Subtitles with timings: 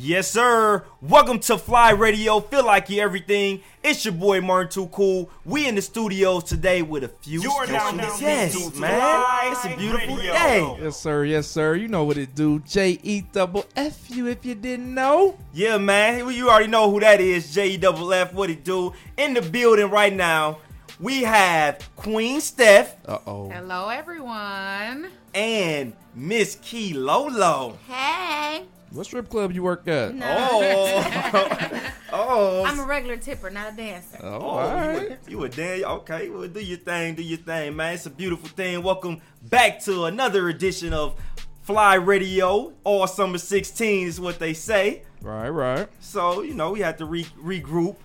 [0.00, 0.84] Yes, sir.
[1.02, 2.38] Welcome to FLYE Radio.
[2.40, 3.62] Feel like you everything.
[3.82, 5.28] It's your boy Martin Too Cool.
[5.44, 7.42] We in the studios today with a few.
[7.42, 9.00] You are now special listening guests, man.
[9.00, 10.32] Fly It's a beautiful Radio.
[10.34, 10.76] day.
[10.82, 11.24] Yes, sir.
[11.24, 11.74] Yes, sir.
[11.74, 12.60] You know what it do.
[12.60, 15.36] J E double F you if you didn't know.
[15.52, 16.28] Yeah, man.
[16.30, 17.52] You already know who that is.
[17.52, 18.32] J E double F.
[18.32, 18.92] What it do?
[19.16, 20.58] In the building right now.
[21.00, 23.50] We have Queen Steph Uh oh.
[23.50, 25.08] Hello, everyone.
[25.34, 27.78] and Miss Key Lolo.
[27.88, 28.64] Hey.
[28.90, 30.14] What strip club you work at?
[30.22, 31.80] Oh,
[32.12, 32.64] oh.
[32.64, 34.18] I'm a regular tipper, not a dancer.
[34.22, 35.18] Oh, Oh, all right.
[35.28, 36.28] you, a, you a damn okay?
[36.30, 37.94] Well, do your thing, do your thing, man.
[37.94, 38.82] It's a beautiful thing.
[38.82, 41.20] Welcome back to another edition of
[41.62, 42.72] FLYE Radio.
[42.84, 45.02] All summer 16 is what they say.
[45.20, 45.88] Right, right.
[46.00, 47.96] So you know we had to re- regroup,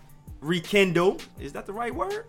[0.42, 1.20] rekindle.
[1.40, 2.26] Is that the right word?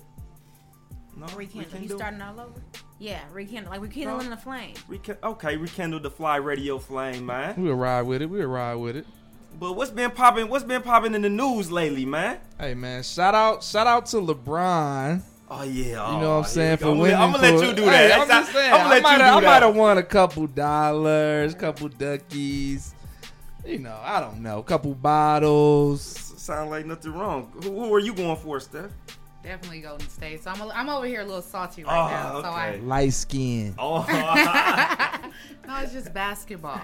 [1.16, 1.80] No, Rekindle.
[1.80, 2.60] You starting all over?
[2.98, 3.70] Yeah, rekindle.
[3.72, 4.74] Like rekindling the flame.
[4.88, 7.54] Reki- okay, rekindle the FLYE Radio flame, man.
[7.56, 8.26] We'll ride with it.
[8.26, 9.06] We'll ride with it.
[9.58, 10.48] But what's been popping?
[10.48, 12.38] What's been popping in the news lately, man?
[12.58, 15.22] Hey man, shout out, shout out to LeBron.
[15.50, 17.16] Oh yeah, You know oh, what I'm saying for I'm winning.
[17.16, 18.20] I'm gonna let you do Hey, that.
[18.20, 18.72] I'm just saying.
[18.72, 21.88] I'm gonna let might you have- do I might have won a couple dollars, couple
[21.90, 22.94] duckies.
[23.64, 26.02] You know, I don't know, A couple bottles.
[26.36, 27.50] Sound like nothing wrong.
[27.62, 28.90] Who, who are you going for, Steph?
[29.44, 30.42] Definitely Golden State.
[30.42, 32.42] So I'm, a, I'm over here a little salty Oh, right now.
[32.42, 32.80] So okay.
[32.80, 33.74] Light skin.
[33.78, 35.30] Oh, I,
[35.68, 36.80] no, it's just basketball.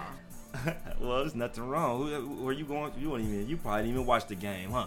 [0.99, 2.05] well, there's nothing wrong.
[2.07, 2.93] Who, who you going?
[2.99, 3.47] You don't even.
[3.47, 4.85] You probably didn't even watch the game, huh?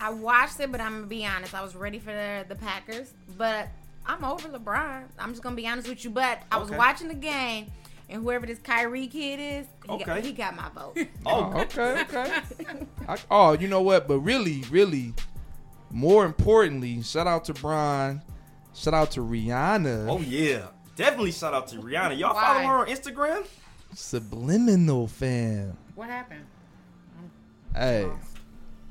[0.00, 1.54] I watched it, but I'm gonna be honest.
[1.54, 3.68] I was ready for the, the Packers, but
[4.06, 5.04] I'm over LeBron.
[5.18, 6.10] I'm just gonna be honest with you.
[6.10, 6.78] But I was Okay.
[6.78, 7.66] watching the game,
[8.08, 10.04] and whoever this Kyrie kid is, he, Okay.
[10.04, 10.96] got, he got my vote.
[11.26, 11.52] Oh.
[11.54, 12.42] oh, okay, okay.
[13.08, 14.06] I, oh, you know what?
[14.06, 15.14] But really, really,
[15.90, 18.22] more importantly, shout out to Brian.
[18.74, 20.08] Shout out to Rihanna.
[20.08, 20.66] Oh yeah,
[20.96, 22.18] definitely shout out to Rihanna.
[22.18, 22.42] Y'all Why?
[22.42, 23.46] follow her on Instagram?
[23.94, 25.76] Subliminal fam.
[25.94, 26.44] what happened?
[27.74, 28.08] Hey,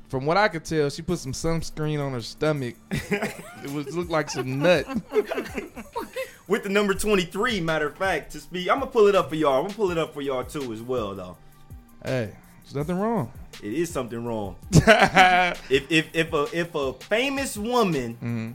[0.08, 2.74] from what I could tell, she put some sunscreen on her stomach.
[2.90, 4.86] it was looked like some nut.
[6.48, 8.70] With the number 23, matter of fact, to speak.
[8.70, 9.58] I'm gonna pull it up for y'all.
[9.58, 11.36] I'm gonna pull it up for y'all too as well, though.
[12.02, 13.30] Hey, there's nothing wrong.
[13.62, 14.56] It is something wrong.
[14.72, 18.54] if if if a if a famous woman Mhm.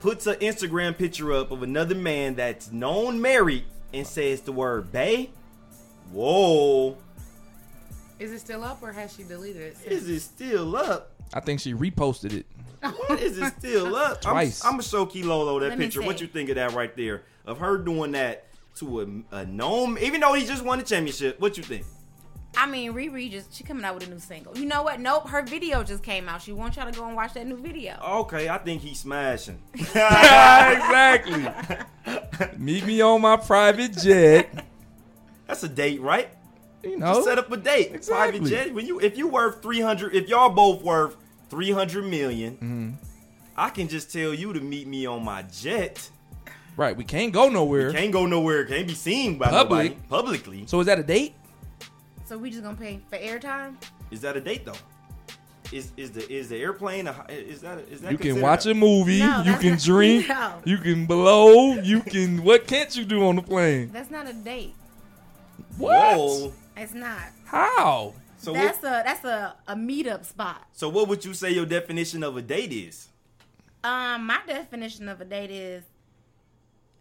[0.00, 4.92] puts an Instagram picture up of another man that's known married and says the word
[4.92, 5.28] "bae,"
[6.12, 6.96] whoa,
[8.18, 9.76] Is it still up or has she deleted it?
[9.86, 11.10] is it still up?
[11.34, 12.46] I think she reposted it.
[13.20, 14.20] Is it still up?
[14.20, 14.62] Twice.
[14.62, 16.02] I'm, I'm gonna show Kilolo that Let picture.
[16.02, 17.22] What you think of that right there?
[17.46, 18.46] Of her doing that
[18.76, 19.00] to
[19.32, 21.40] a, a known, even though he just won the championship.
[21.40, 21.84] What you think?
[22.56, 24.56] I mean, Riri just she coming out with a new single.
[24.56, 25.00] You know what?
[25.00, 26.42] Nope, her video just came out.
[26.42, 27.98] She wants y'all to go and watch that new video.
[28.04, 29.58] Okay, I think he's smashing.
[29.74, 31.46] exactly.
[32.58, 34.66] Meet me on my private jet.
[35.46, 36.28] That's a date, right?
[36.82, 38.06] You know, Just set up a date.
[38.06, 38.74] Private jet.
[38.74, 41.16] When you if you worth three hundred, if y'all both worth
[41.48, 42.90] three hundred million, Mm-hmm.
[43.54, 46.08] I can just tell you to meet me on my jet.
[46.76, 46.96] right?
[46.96, 47.92] We can't go nowhere.
[47.92, 48.64] Can't go nowhere.
[48.64, 49.92] Can't be seen by Public.
[49.92, 50.64] nobody publicly.
[50.66, 51.34] So is that a date?
[52.32, 53.74] So we just gonna pay for airtime?
[54.10, 54.72] Is that a date though?
[55.70, 57.06] Is is the is the airplane?
[57.06, 59.18] A, is that is that You can watch a- a movie.
[59.18, 60.28] No, you that's can not- drink.
[60.30, 60.54] no.
[60.64, 61.74] You can blow.
[61.74, 62.42] You can.
[62.42, 63.90] What can't you do on the plane?
[63.92, 64.74] That's not a date.
[65.76, 66.16] What?
[66.16, 66.54] Whoa.
[66.74, 67.20] It's not.
[67.44, 68.14] How?
[68.38, 70.66] So That's what, a that's a, a meetup spot.
[70.72, 73.08] so what would you say your definition of a date is?
[73.84, 75.84] Um, my definition of a date is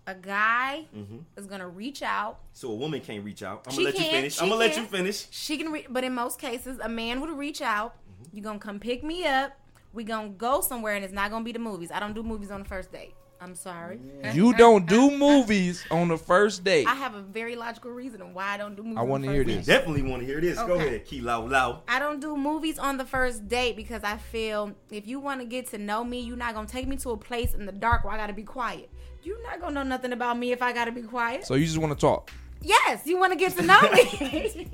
[0.08, 1.18] a guy Mm-hmm.
[1.38, 2.40] is gonna reach out.
[2.54, 3.64] So a woman can't reach out.
[3.68, 4.42] I'm She gonna let you finish.
[4.42, 5.28] I'm gonna let you finish.
[5.32, 7.96] She can, re- but in most cases, a man would reach out.
[7.96, 8.38] Mm-hmm.
[8.38, 9.58] You gonna come pick me up.
[9.94, 11.92] We gonna go somewhere, and it's not gonna be the movies.
[11.92, 13.14] I don't do movies on the first date.
[13.44, 14.00] I'm sorry.
[14.34, 16.86] You don't do movies on the first date.
[16.88, 19.00] I have a very logical reason of why I don't do movies.
[19.00, 19.56] I wanna first hear date.
[19.58, 19.66] this.
[19.66, 20.58] Definitely want to hear this.
[20.60, 21.82] Go ahead, ahead, Kilo Lau.
[21.88, 25.46] I don't do movies on the first date because I feel if you want to
[25.48, 28.04] get to know me, you're not gonna take me to a place in the dark
[28.04, 28.90] where I gotta be quiet.
[29.24, 31.46] You're not gonna know nothing about me if I gotta be quiet.
[31.46, 32.32] so you just want to talk.
[32.62, 34.68] yes, you want to get to know me.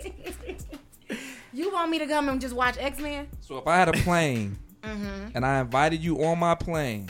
[1.53, 3.27] you want me to come and just watch X Men?
[3.41, 5.31] So if I had a plane Mm-hmm.
[5.35, 7.09] and I invited you on my plane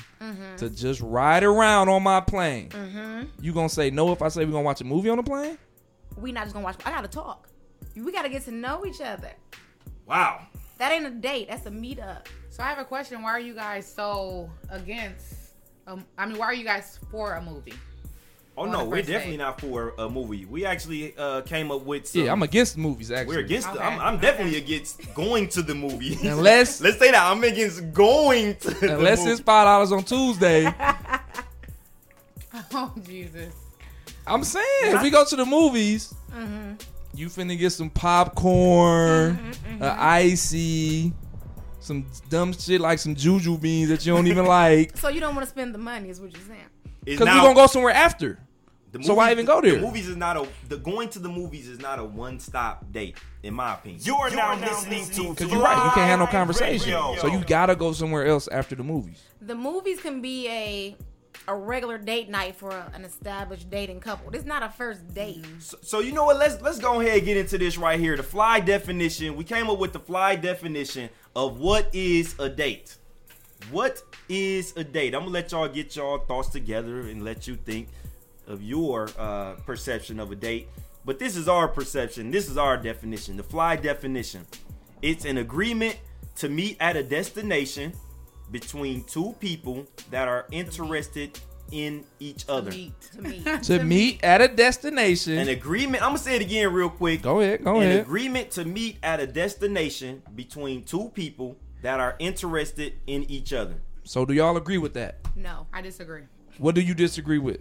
[0.58, 3.24] to just ride around on my plane, Mm-hmm.
[3.44, 5.58] you gonna say no if I say we're gonna watch a movie on the plane?
[6.16, 6.78] We not just gonna watch.
[6.86, 7.50] I gotta talk.
[7.96, 9.32] We gotta get to know each other.
[10.08, 10.48] Wow.
[10.80, 11.50] That ain't a date.
[11.50, 12.26] That's a meetup.
[12.50, 13.22] So I have a question.
[13.22, 15.34] Why are you guys so against?
[15.88, 17.74] Um, I mean, why are you guys for a movie?
[18.60, 19.38] Oh no, we're definitely date.
[19.38, 20.46] not for a movie.
[20.46, 22.08] We actually uh, came up with.
[22.08, 23.12] Some, Yeah, I'm against movies.
[23.12, 23.72] Actually, We're against.
[23.72, 26.18] The, I'm, I'm definitely against going to the movie.
[26.28, 28.70] Unless- let's say that I'm against going to.
[28.72, 29.32] the unless movie.
[29.32, 30.74] it's five dollars on Tuesday.
[32.74, 33.54] Oh Jesus!
[34.26, 36.74] I'm saying if we go to the movies, Mm-hmm.
[37.14, 41.14] you finna get some popcorn, uh, icy,
[41.88, 44.96] some dumb shit like some juju beans that you don't even like.
[44.98, 46.60] So you don't want to spend the money, is what you're saying.
[47.04, 48.40] Because we're gonna go somewhere after.
[48.92, 49.76] the so why even go there?
[49.76, 50.48] The movies is not a.
[50.68, 54.02] The going to the movies is not a one stop date, in my opinion.
[54.04, 56.94] You are now listening to Because you're right, you can't have no conversation.
[56.94, 57.16] Radio.
[57.20, 59.24] So you gotta go somewhere else after the movies.
[59.42, 60.98] The movies can be a
[61.48, 64.30] a regular date night for a, an established dating couple.
[64.32, 65.46] This is not a first date.
[65.60, 66.38] So, so you know what?
[66.38, 68.18] Let's let's go ahead and get into this right here.
[68.18, 69.36] The fly definition.
[69.36, 72.98] We came up with the fly definition of what is a date.
[73.70, 75.14] What is a date?
[75.14, 77.90] I'm gonna let y'all get y'all thoughts together and let you think
[78.48, 80.68] of your uh, perception of a date.
[81.06, 82.32] But this is our perception.
[82.32, 83.38] This is our definition.
[83.38, 84.48] The fly definition.
[85.04, 86.00] It's an agreement
[86.38, 87.94] to meet at a destination
[88.50, 91.40] between two people that are interested
[91.72, 92.72] in each other.
[92.72, 92.94] Meat.
[93.14, 95.38] To me, To meet at a destination.
[95.38, 96.04] An agreement.
[96.04, 97.22] I'm gonna say it again real quick.
[97.22, 97.96] go ahead, go An ahead.
[97.96, 103.54] An agreement to meet at a destination between two people that are interested in each
[103.54, 103.76] other.
[104.04, 105.20] So do y'all agree with that?
[105.36, 105.68] no.
[105.74, 106.24] I disagree.
[106.58, 107.60] What do you disagree with?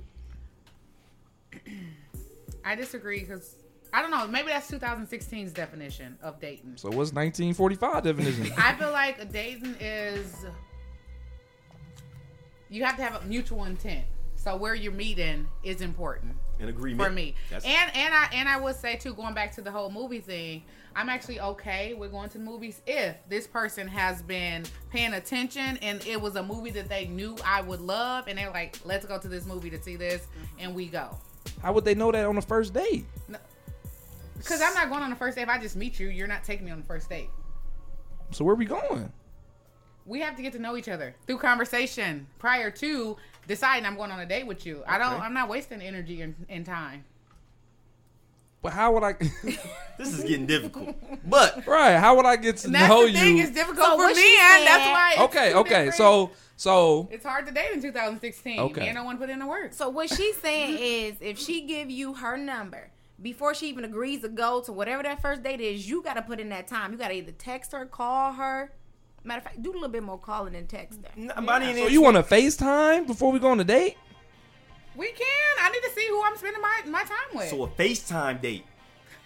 [2.64, 3.56] I disagree because
[3.92, 4.26] I don't know.
[4.26, 6.72] Maybe that's 2016's definition of dating.
[6.76, 8.52] So what's 1945 definition?
[8.58, 10.44] I feel like a dating is
[12.68, 14.04] you have to have a mutual intent.
[14.34, 17.34] So where you're meeting is important An agreement for me.
[17.50, 20.20] That's- And and I and I would say too, going back to the whole movie
[20.20, 20.62] thing,
[20.94, 25.78] I'm actually okay with going to the movies if this person has been paying attention
[25.78, 29.04] and it was a movie that they knew I would love, and they're like, "Let's
[29.06, 30.26] go to this movie to see this,"
[30.58, 31.16] and we go.
[31.62, 33.06] How would they know that on the first date?
[33.28, 33.38] No,
[34.36, 35.42] Because I'm not going on the first date.
[35.42, 37.30] If I just meet you, you're not taking me on the first date.
[38.32, 39.12] So where are we going?
[40.06, 43.16] We have to get to know each other through conversation prior to
[43.48, 44.82] deciding I'm going on a date with you.
[44.86, 45.20] I don't.
[45.20, 47.04] I'm not wasting energy and, and time.
[48.62, 49.12] But how would I?
[49.98, 50.96] this is getting difficult.
[51.24, 51.96] But right?
[51.98, 53.36] How would I get to And that's know the thing.
[53.36, 53.42] you?
[53.44, 55.10] It's difficult So for me, she and that's why.
[55.12, 55.68] It's okay, okay.
[55.70, 58.58] different- So so it's hard to date in 2016.
[58.58, 58.80] Okay.
[58.80, 59.72] Man, don't want to put in the work.
[59.74, 64.22] So what she's saying is, if she give you her number before she even agrees
[64.22, 66.92] to go to whatever that first date is, you got to put in that time.
[66.92, 68.72] You got to either text her, call her.
[69.26, 71.04] Matter of fact, do a little bit more calling and texting.
[71.16, 73.96] n- but so you want to FaceTime before we go on a date?
[74.96, 75.26] we can.
[75.60, 77.48] I need to see who I'm spending my, my time with.
[77.50, 78.64] so a FaceTime date.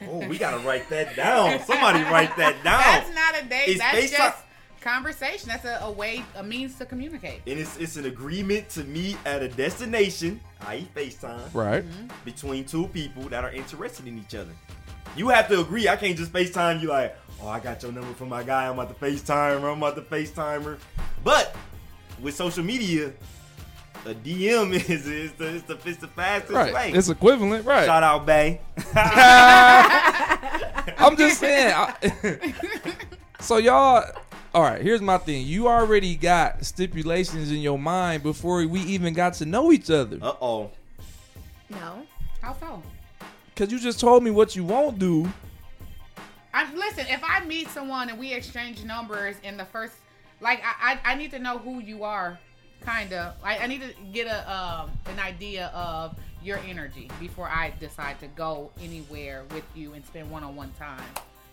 [0.03, 1.61] Oh, we gotta write that down.
[1.61, 2.81] Somebody write that down.
[2.81, 3.69] that's not a date.
[3.69, 4.43] It's that's FaceTime- just
[4.81, 5.49] conversation.
[5.49, 7.43] That's a, a way, a means to communicate.
[7.47, 10.89] and it's it's an agreement to meet at a destination, i.e.
[10.97, 11.85] FaceTime, Right.
[12.25, 14.53] between two people that are interested in each other.
[15.17, 15.89] You have to agree.
[15.89, 18.67] I can't just FaceTime you like, oh, I got your number from my guy.
[18.67, 19.69] I'm about to FaceTime her.
[19.69, 20.79] I'm about to FaceTime her.
[21.25, 21.55] But
[22.21, 23.13] with social media,
[24.07, 26.73] a DM is, is, the, is, the, is the fastest Right.
[26.73, 26.93] way.
[26.93, 27.65] It's equivalent.
[27.67, 27.85] Right.
[27.87, 28.61] Shout out, Bay.
[30.99, 31.73] I'm just saying.
[31.75, 32.53] I-
[33.41, 34.05] so y'all,
[34.55, 34.81] all right.
[34.83, 35.47] Here's my thing.
[35.47, 40.19] You already got stipulations in your mind before we even got to know each other.
[40.21, 40.71] Uh oh.
[41.69, 42.03] No.
[42.43, 42.83] How so?
[43.57, 45.31] Cause you just told me what you won't do.
[46.53, 47.07] I'm listen.
[47.09, 49.95] If I meet someone and we exchange numbers in the first,
[50.41, 52.39] like I, I, I need to know who you are,
[52.81, 53.35] kind of.
[53.45, 58.19] I, I need to get a um an idea of your energy before I decide
[58.21, 61.03] to go anywhere with you and spend one on one time.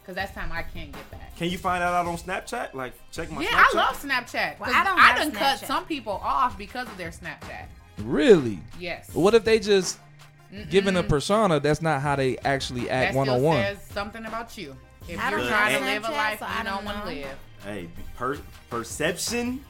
[0.05, 1.35] Cause that's time I can't get back.
[1.35, 2.73] Can you find that out on Snapchat?
[2.73, 3.73] Like, check my Yeah, Snapchat.
[3.73, 4.57] I love Snapchat.
[4.59, 7.65] Well, 'cause I don't I have done cut some people off because of their Snapchat.
[7.97, 8.59] Really?
[8.79, 9.09] Yes.
[9.13, 9.99] What if they just
[10.69, 13.57] given a persona that's not how they actually act one on one?
[13.57, 14.77] says something about you.
[15.07, 17.01] If I you're don't trying to live a life so you I don't don't want
[17.01, 17.39] to live.
[17.63, 19.63] Hey, per- perception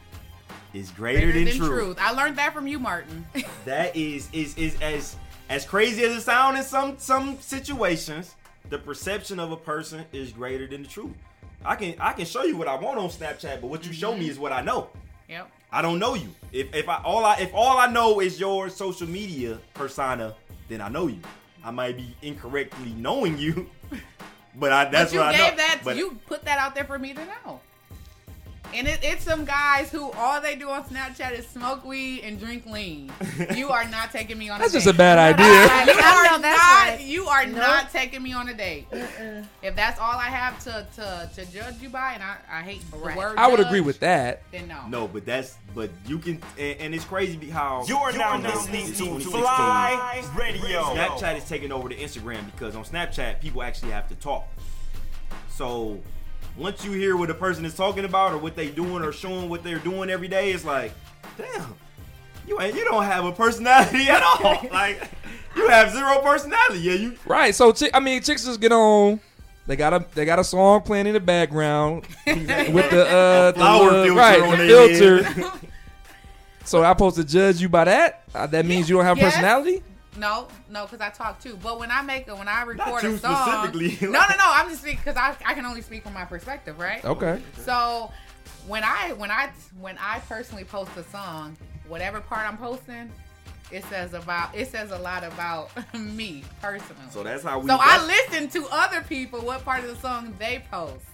[0.74, 1.98] is greater, Greater than, truth.
[2.00, 3.25] I learned that from you, Martin.
[3.65, 5.15] That is is is as
[5.50, 8.36] as crazy as it sounds in some some situations.
[8.70, 11.13] The perception of a person is greater than the truth.
[11.63, 14.13] I can I can show you what I want on Snapchat, but what you show
[14.13, 14.32] me mm-hmm.
[14.32, 14.89] is what I know.
[15.29, 15.50] yep.
[15.72, 16.29] I don't know you.
[16.51, 20.36] If if I all I if all I know is your social media persona,
[20.70, 21.20] then I know you.
[21.63, 23.70] I might be incorrectly knowing you,
[24.59, 25.57] but I that's but you what I gave know.
[25.57, 27.61] that but you put that out there for me to know.
[28.74, 32.39] And it, it's some guys who all they do on Snapchat is smoke weed and
[32.39, 33.12] drink lean.
[33.55, 34.86] You are not taking me on That's a date.
[34.86, 35.93] That's just a bad idea.
[35.95, 36.43] You are know not.
[36.43, 36.97] right.
[37.01, 37.55] You are Nope.
[37.55, 38.88] not taking me on a date.
[39.62, 42.81] If that's all I have to to, to judge you by, and I, I hate
[42.91, 43.17] the Right.
[43.17, 43.38] word.
[43.38, 44.43] I would judge, agree with that.
[44.51, 44.88] Then no.
[44.88, 48.43] No, but that's but you can and, and it's crazy how You are now you
[48.43, 50.81] listening to 2016, FLYE Radio.
[50.83, 54.45] Snapchat is taking over the Instagram because on Snapchat people actually have to talk.
[55.50, 56.00] So
[56.57, 59.49] once you hear what a person is talking about or what they doing or showing
[59.49, 60.91] what they're doing every day, it's like,
[61.37, 61.75] damn,
[62.47, 64.65] you ain't you don't have a personality at all.
[64.71, 65.01] like
[65.55, 66.79] you have zero personality.
[66.79, 67.53] Yeah, you Right.
[67.53, 69.19] So chi- I mean, chicks just get on.
[69.67, 72.47] They got a they got a song playing in the background with
[72.89, 75.23] the uh the flower little- filter right on the filter.
[75.23, 75.51] head.
[76.65, 78.23] So I'm supposed to judge you by that?
[78.35, 79.33] Uh, that means you don't have Yes.
[79.33, 79.83] personality?
[80.17, 81.57] No, no, because I talk too.
[81.62, 83.97] But when I make a when I record you a song, specifically.
[84.07, 84.45] no, no, no.
[84.45, 87.03] I'm just speaking because I, I can only speak from my perspective, right?
[87.05, 87.41] Okay.
[87.59, 88.12] So
[88.67, 91.55] when I when I when I personally post a song,
[91.88, 93.12] whatever part I'm posting,
[93.71, 97.01] it says about it says a lot about me personally.
[97.12, 100.33] So that's how we So I listen to other people what part of the song
[100.39, 101.05] they post.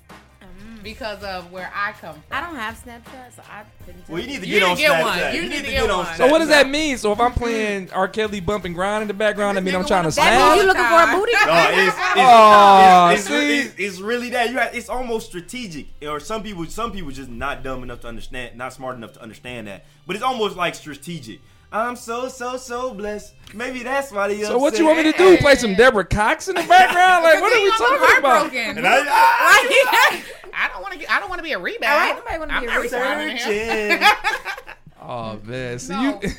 [0.83, 2.23] Because of where I come from.
[2.31, 4.71] I don't have Snapchat, so I couldn't tell Well, you need to You get need
[4.71, 5.25] on get Snapchat.
[5.27, 5.35] one.
[5.35, 6.15] You need to get on one.
[6.15, 6.97] So what does that mean?
[6.97, 8.07] So if I'm playing R.
[8.07, 10.55] Kelly bump and grind in the background, I mean I'm trying to wanna- That All
[10.57, 11.31] you looking for a booty?
[11.33, 13.59] No, it's, it's, Aw, it's, it's, see?
[13.61, 17.29] it's, it's really that you have, it's almost strategic or some people some people just
[17.29, 20.75] not dumb enough to understand not smart enough to understand that but it's almost like
[20.75, 21.39] strategic
[21.73, 25.17] i'm so so so blessed maybe that's why they So what you want me to
[25.17, 25.37] do?
[25.37, 27.23] Play some Deborah Cox in the background?
[27.23, 28.53] Like what are we talking about?
[28.53, 31.11] and I, I, I don't want to.
[31.13, 31.83] I don't want to be a All rebound.
[31.99, 32.83] right, nobody wanna be a rebound.
[32.83, 33.99] responding to him.
[34.01, 34.07] searching.
[35.05, 36.19] Oh man, see No.
[36.23, 36.29] you.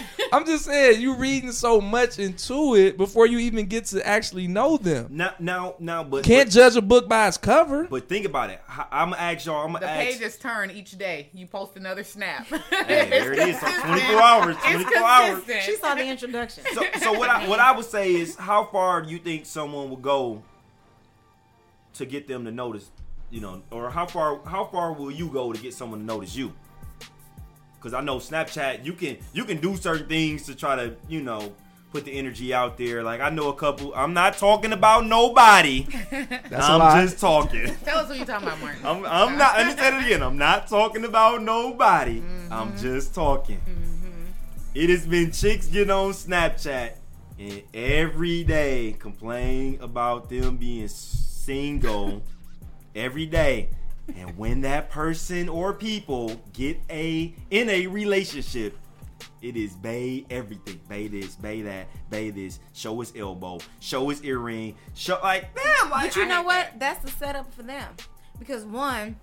[0.32, 4.46] I'm just saying you reading so much into it before you even get to actually
[4.46, 5.08] know them.
[5.10, 7.84] now now now but Can't but, judge a book by its cover.
[7.84, 10.92] but think about it I'm gonna ask y'all i'm The gonna ask pages turn each
[10.98, 11.28] day.
[11.34, 12.46] You post another snap.
[12.46, 12.60] hey,
[13.10, 15.62] there it is so 24 hours 24 hours consistent.
[15.62, 16.64] She saw the introduction.
[16.72, 19.90] so, so what I what I would say is, how far do you think someone
[19.90, 20.42] will go
[21.94, 22.90] to get them to notice,
[23.30, 26.34] you know, or how far how far will you go to get someone to notice
[26.34, 26.52] you?
[27.82, 31.20] Because I know Snapchat, you can you can do certain things to try to you
[31.20, 31.52] know
[31.90, 33.02] put the energy out there.
[33.02, 33.92] Like I know a couple.
[33.94, 35.82] I'm not talking about nobody.
[36.10, 37.02] That's a I'm lie.
[37.02, 37.74] just talking.
[37.84, 38.86] Tell us who you talking about, Martin.
[38.86, 39.56] I'm, I'm not.
[39.56, 40.22] Let me say it again.
[40.22, 42.20] I'm not talking about nobody.
[42.20, 42.52] Mm-hmm.
[42.52, 43.58] I'm just talking.
[43.58, 44.26] Mm-hmm.
[44.74, 46.92] It has been chicks get on Snapchat
[47.40, 52.22] and every day complain about them being single
[52.94, 53.70] every day.
[54.16, 58.76] And when that person or people get a in a relationship,
[59.40, 60.80] it is bae everything.
[60.88, 62.58] Bae this, bae that, bae this.
[62.72, 65.90] Show his elbow, show his earring, show like damn.
[65.90, 66.54] Like But you I know what?
[66.72, 66.80] that.
[66.80, 67.94] That's the setup for them.
[68.38, 69.16] Because one,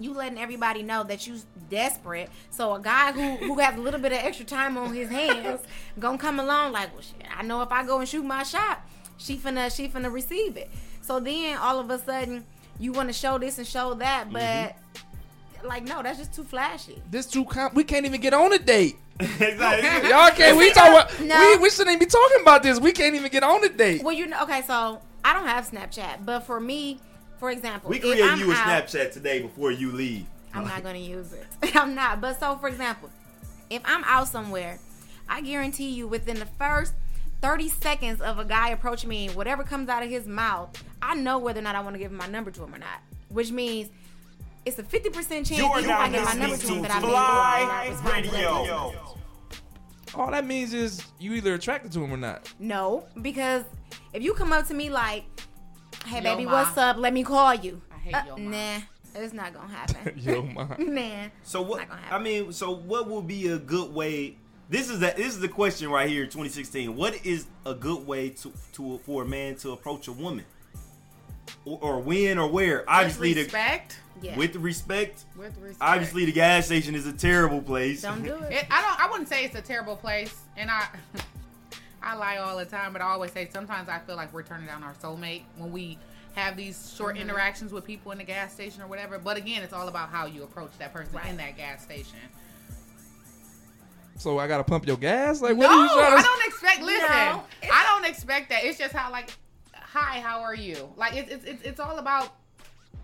[0.00, 1.36] you letting everybody know that you
[1.70, 2.28] desperate.
[2.50, 5.60] So a guy who who has a little bit of extra time on his hands
[5.98, 8.80] gonna come along like, well, shit, I know if I go and shoot my shot,
[9.16, 10.70] she finna she finna receive it.
[11.02, 12.46] So then all of a sudden
[12.78, 14.32] you want to show this and show that, mm-hmm.
[14.32, 14.76] but
[15.66, 17.00] like no, that's just too flashy.
[17.10, 18.96] This too com- we can't even get on a date.
[19.20, 20.10] exactly.
[20.10, 20.56] Y'all can't.
[20.56, 21.20] We talk about.
[21.24, 21.38] No.
[21.38, 22.80] We, we shouldn't even be talking about this.
[22.80, 24.02] We can't even get on a date.
[24.02, 27.00] Well, you know, okay, so I don't have Snapchat, but for me,
[27.38, 30.26] for example, We if create I'm you a out- Snapchat today before you leave.
[30.52, 31.46] I'm not gonna use it.
[31.76, 32.20] I'm not.
[32.20, 33.10] But so, for example,
[33.70, 34.78] if I'm out somewhere,
[35.28, 36.94] I guarantee you within the first
[37.44, 41.36] 30 seconds of a guy approaching me, whatever comes out of his mouth, I know
[41.36, 43.02] whether or not I want to give my number to him or not.
[43.28, 43.90] Which means
[44.64, 46.90] it's a 50% chance You are if I get my number to to him that
[46.90, 48.64] I may Fly not respond to that person.
[48.72, 49.16] Radio.
[50.14, 52.50] All that means is you either attracted to him or not.
[52.58, 53.64] No, because
[54.14, 55.24] if you come up to me like,
[56.06, 56.52] "Hey, Yo, baby, ma.
[56.52, 56.96] what's up?
[56.96, 58.50] Let me call you," I hate Uh, yo, ma.
[58.52, 58.80] nah,
[59.16, 60.14] it's not gonna happen.
[60.16, 60.76] Yo, man.
[60.78, 61.30] nah.
[61.42, 61.80] So what?
[61.80, 64.38] Not gonna I mean, so what would be a good way?
[64.68, 66.96] This is a, this is the question right here, 2016.
[66.96, 70.44] What is a good way to to for a man to approach a woman,
[71.64, 72.84] or, or when or where?
[72.88, 73.98] Obviously, with the respect.
[74.22, 74.36] Yeah.
[74.38, 75.24] with respect.
[75.36, 75.76] With respect.
[75.82, 78.00] Obviously, the gas station is a terrible place.
[78.02, 78.52] don't do it.
[78.52, 79.00] It, I don't.
[79.00, 80.86] I wouldn't say it's a terrible place, and I.
[82.06, 84.66] I lie all the time, but I always say sometimes I feel like we're turning
[84.66, 85.98] down our soulmate when we
[86.34, 87.22] have these short Mm-hmm.
[87.30, 89.18] interactions with people in the gas station or whatever.
[89.18, 91.26] But again, it's all about how you approach that person Right.
[91.30, 92.18] in that gas station.
[94.16, 95.40] So I gotta pump your gas?
[95.42, 96.82] Like No, what are you trying to I don't expect.
[96.82, 97.44] Listen, No.
[97.72, 98.64] I don't expect that.
[98.64, 99.30] It's just how like,
[99.74, 100.88] hi, how are you?
[100.96, 102.34] Like it's it's it's, it's all about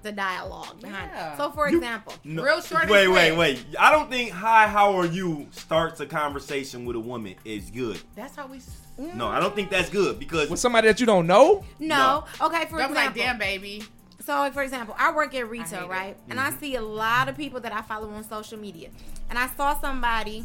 [0.03, 1.35] the dialogue behind Yeah.
[1.35, 1.37] it.
[1.37, 3.65] So, for example, No- Real short and Wait, wait, wait.
[3.79, 8.01] I don't think "Hi, how are you" starts a conversation with a woman is good.
[8.15, 8.59] that's how we.
[8.59, 11.65] s- No, I don't think that's good because With somebody that you don't know?
[11.79, 12.25] no.
[12.41, 13.83] Okay, for I'm example, like, damn, baby.
[14.25, 15.89] So, for example, I work at retail, hate it.
[15.91, 16.17] right?
[16.31, 16.61] And I mm-hmm.
[16.61, 18.89] see a lot of people that I follow on social media.
[19.29, 20.45] And I saw somebody,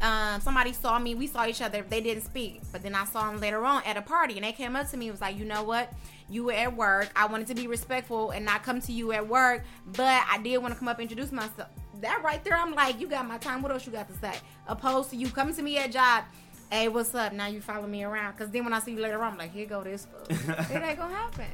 [0.00, 1.14] um, somebody saw me.
[1.14, 1.84] We saw each other.
[1.88, 4.52] They didn't speak, but then I saw them later on at a party, and they
[4.52, 5.08] came up to me.
[5.08, 5.92] and Was like, you know what?
[6.30, 7.10] You were at work.
[7.16, 10.58] I wanted to be respectful and not come to you at work, but I did
[10.58, 11.68] want to come up and introduce myself.
[12.00, 13.60] That right there, I'm like, you got my time.
[13.60, 14.34] What else you got to say?
[14.68, 16.24] Opposed to you coming to me at job.
[16.70, 17.32] Hey, what's up?
[17.32, 18.36] Now you follow me around.
[18.36, 20.20] Cause then when I see you later on, I'm like, here go this fool.
[20.28, 21.46] it ain't gonna happen.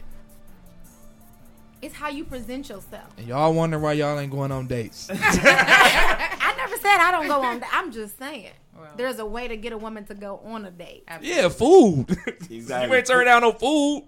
[1.80, 3.06] It's how you present yourself.
[3.16, 5.08] And y'all wonder why y'all ain't going on dates.
[6.54, 7.62] I never said I don't go on.
[7.72, 8.52] I'm just saying.
[8.76, 8.90] Well.
[8.96, 11.04] There's a way to get a woman to go on a date.
[11.20, 12.06] yeah, food.
[12.50, 12.88] Exactly.
[12.88, 14.04] you ain't turn down no food.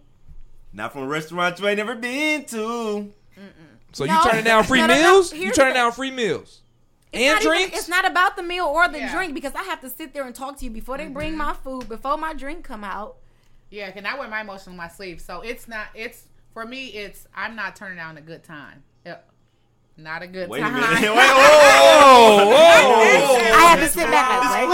[0.73, 3.13] Not from a restaurant you ain't never been to.
[3.93, 5.01] So No, you turning down free no, no, no.
[5.01, 5.33] meals?
[5.33, 6.61] You Here's turning the- down free meals
[7.13, 7.79] It's and not even- drinks?
[7.79, 9.15] it's not about the meal or the Yeah.
[9.15, 11.39] drink because I have to sit there and talk to you before they bring mm-hmm.
[11.39, 13.17] my food, before my drink come out.
[13.71, 15.21] Yeah, can I wear my emotion on my sleeve?
[15.21, 15.87] So it's not.
[15.95, 16.89] It's for me.
[16.89, 18.83] It's I'm not turning down a good time.
[19.97, 20.05] Yep.
[20.05, 20.75] Not a good Wait a time.
[20.75, 20.91] minute.
[20.93, 23.37] Wait, oh, oh, whoa.
[23.39, 24.69] I have to sit back like,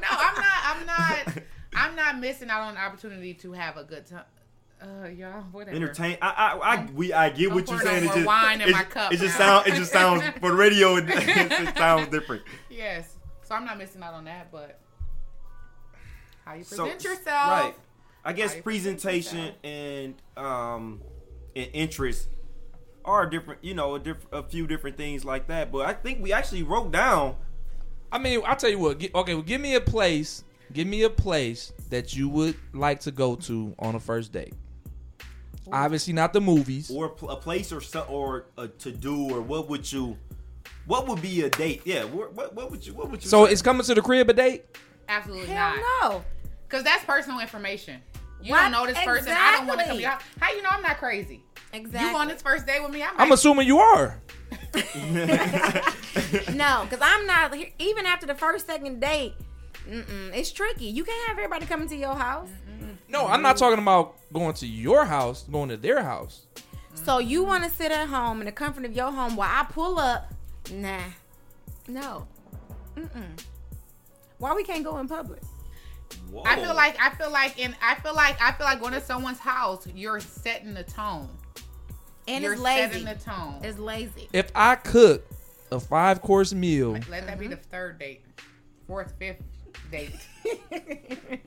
[0.00, 0.60] no, I'm not.
[0.64, 1.44] I'm not.
[1.74, 4.24] I'm not missing out on the opportunity to have a good time.
[4.80, 5.76] Uh, y'all, whatever.
[5.76, 6.18] Entertain.
[6.20, 8.04] I, I, I, we, I get what I'm you're saying.
[8.04, 10.50] no It just, wine in it, my cup it just sounds, it just sounds for
[10.50, 10.96] the radio.
[10.96, 12.42] It, it sounds different.
[12.68, 13.08] Yes.
[13.44, 14.80] So I'm not missing out on that, but
[16.44, 17.24] how you So- present yourself.
[17.50, 17.74] Right.
[18.24, 19.56] I guess How present presentation yourself.
[19.64, 21.00] and um
[21.56, 22.28] and interest
[23.04, 23.62] are different.
[23.64, 25.72] You know, a diff- a few different things like that.
[25.72, 27.36] But I think we actually wrote down.
[28.10, 28.98] I mean, I'll tell you what.
[28.98, 30.44] gi- Okay, well, give me a place.
[30.72, 34.54] Give me a place that you would like to go to on a first date.
[35.70, 36.90] Obviously, not the movies.
[36.90, 40.16] or a place or so, or a to do or what would you
[40.86, 43.46] what would be a date yeah what, what, what would you what would you So
[43.46, 43.52] say?
[43.52, 44.64] it's coming to the crib a date.
[45.08, 45.84] Absolutely hell not.
[46.10, 46.24] no.
[46.68, 48.00] Because that's personal information.
[48.42, 48.62] You What?
[48.62, 49.32] don't know this person.
[49.36, 50.22] I don't want to come to your house.
[50.40, 51.42] How you know I'm not crazy?
[51.72, 52.10] Exactly.
[52.10, 53.02] You on this first day with me?
[53.02, 54.20] I'm, I'm like, assuming you are.
[56.54, 57.54] No, because I'm not.
[57.78, 59.34] Even after the first, second date,
[59.88, 60.86] mm-mm, it's tricky.
[60.86, 62.48] You can't have everybody coming to your house.
[63.08, 66.46] No, I'm not talking about going to your house, going to their house.
[66.94, 69.64] So you want to sit at home in the comfort of your home while I
[69.64, 70.32] pull up?
[70.70, 71.00] Nah,
[71.88, 72.26] no.
[72.96, 73.42] Mm-mm.
[74.38, 75.42] Why we can't go in public?
[76.30, 76.42] Whoa.
[76.46, 79.00] I feel like I feel like and I feel like I feel like going to
[79.00, 81.28] someone's house, you're setting the tone.
[82.28, 82.92] And you're it's lazy.
[82.92, 83.60] setting the tone.
[83.62, 84.28] It's lazy.
[84.32, 85.24] If I cook
[85.72, 87.70] a five course meal, Let that be the mm-hmm.
[87.70, 88.22] third date,
[88.86, 89.42] fourth, fifth
[89.90, 90.14] date.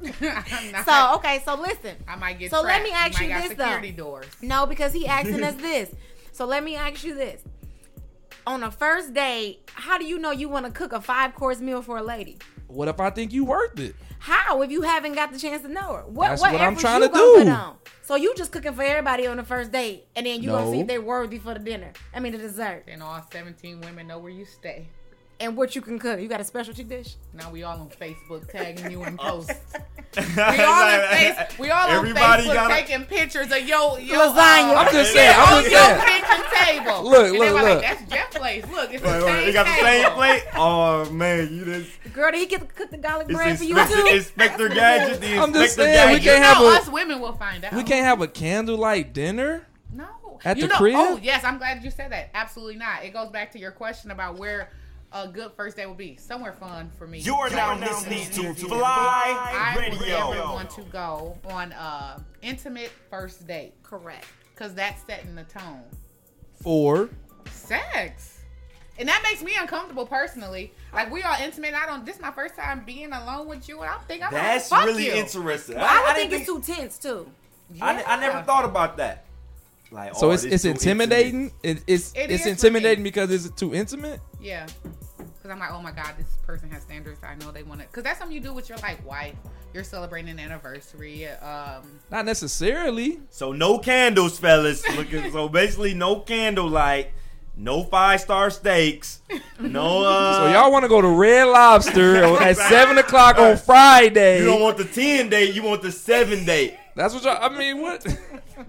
[0.22, 1.96] I'm not- So okay, so listen.
[2.06, 2.50] I might get.
[2.50, 3.64] so let me ask might you this, though.
[3.64, 4.26] security doors.
[4.42, 5.94] No, because he asking us this.
[6.32, 7.42] So let me ask you this.
[8.46, 11.60] On a first date, how do you know you want to cook a five course
[11.60, 12.38] meal for a lady?
[12.68, 13.96] What if I think you worth it?
[14.18, 16.02] How if you haven't got the chance to know her?
[16.06, 17.90] What, That's what, what I'm trying you to gonna do.
[18.02, 20.80] So you just cooking for everybody on the first date, and then you gonna see
[20.80, 21.92] if they're worthy for the dinner.
[22.14, 24.88] I mean the dessert, And all 17 women know where you stay.
[25.40, 26.20] And what you can cook.
[26.20, 27.14] You got a specialty dish.
[27.32, 29.52] Now we all on Facebook tagging you in posts.
[30.16, 34.18] we We all on face, we all on Facebook got taking pictures of yo yo
[34.18, 34.72] Lasagna.
[34.72, 35.34] Uh, I'm just saying.
[35.36, 36.22] I'm on just your saying.
[36.22, 36.44] kitchen
[36.84, 37.04] table.
[37.10, 37.62] Look, and look, were look.
[37.62, 38.64] Like, That's Jeff place.
[38.70, 41.90] Look, it's Wait, the wait, same you got the same plate oh man you just
[42.12, 44.06] Girl, did he get to cook the garlic it's bread for you too?
[44.12, 47.34] inspector gadget the I'm just inspector saying, we can't have know, a- us women will
[47.34, 47.74] find out.
[47.74, 49.66] We can't have a candlelight dinner.
[49.92, 50.06] No.
[50.44, 50.94] At you the know, crib?
[50.96, 51.44] Oh, yes.
[51.44, 52.30] I'm glad you said that.
[52.34, 53.04] Absolutely not.
[53.04, 54.70] It goes back to your question about where
[55.12, 56.16] a good first date would be.
[56.16, 57.18] Somewhere fun for me.
[57.20, 60.52] You're now listening to I Fly would never Radio.
[60.52, 64.26] want to go on a intimate first date Correct.
[64.54, 65.82] because that's setting the tone.
[66.62, 67.08] For
[67.50, 68.34] Sex.
[68.98, 70.72] And that makes me uncomfortable personally.
[70.92, 71.72] Like we are intimate.
[71.74, 72.04] I don't.
[72.04, 74.82] This is my first time being alone with you, and I think I'm that's gonna
[74.82, 75.12] fuck really you.
[75.12, 77.30] interesting Well, I would didn't think it's too tense too.
[77.80, 79.24] I, I never thought about that
[79.90, 81.52] like so oh, it's it's intimidating.
[81.62, 84.20] It, it's It it's intimidating because it's too intimate.
[84.40, 84.66] Yeah.
[85.16, 87.20] Because I'm like, oh my God, this person has standards.
[87.22, 87.88] I know they want it.
[87.90, 89.34] Because that's something you do with your like wife.
[89.72, 91.26] You're celebrating an anniversary.
[91.26, 93.20] Um, Not necessarily.
[93.30, 94.86] So no candles, fellas.
[94.96, 97.12] Looking so basically no candlelight,
[97.56, 99.22] no five star steaks,
[99.58, 100.04] no.
[100.04, 104.40] Uh, So y'all want to go to Red Lobster at seven o'clock on Friday?
[104.40, 105.54] You don't want the ten date.
[105.54, 106.74] You want the seven date.
[106.94, 107.38] That's what y'all.
[107.40, 108.04] I mean, what?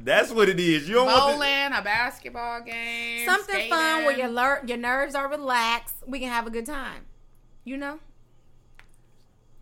[0.03, 0.87] That's what it is.
[0.87, 5.27] You don't want bowling, a basketball game, Something fun where your ler- your nerves are
[5.29, 5.95] relaxed.
[6.05, 7.05] We can have a good time.
[7.63, 7.99] You know?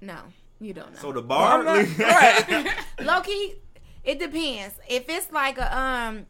[0.01, 0.17] No,
[0.59, 0.99] you don't know.
[0.99, 1.59] So the bar.
[1.59, 2.67] I'm not- right.
[3.01, 3.55] Low key,
[4.03, 4.75] it depends.
[4.87, 6.25] If it's like a um,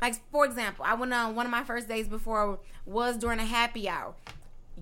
[0.00, 3.44] like for example, I went on one of my first days before was during a
[3.44, 4.14] happy hour.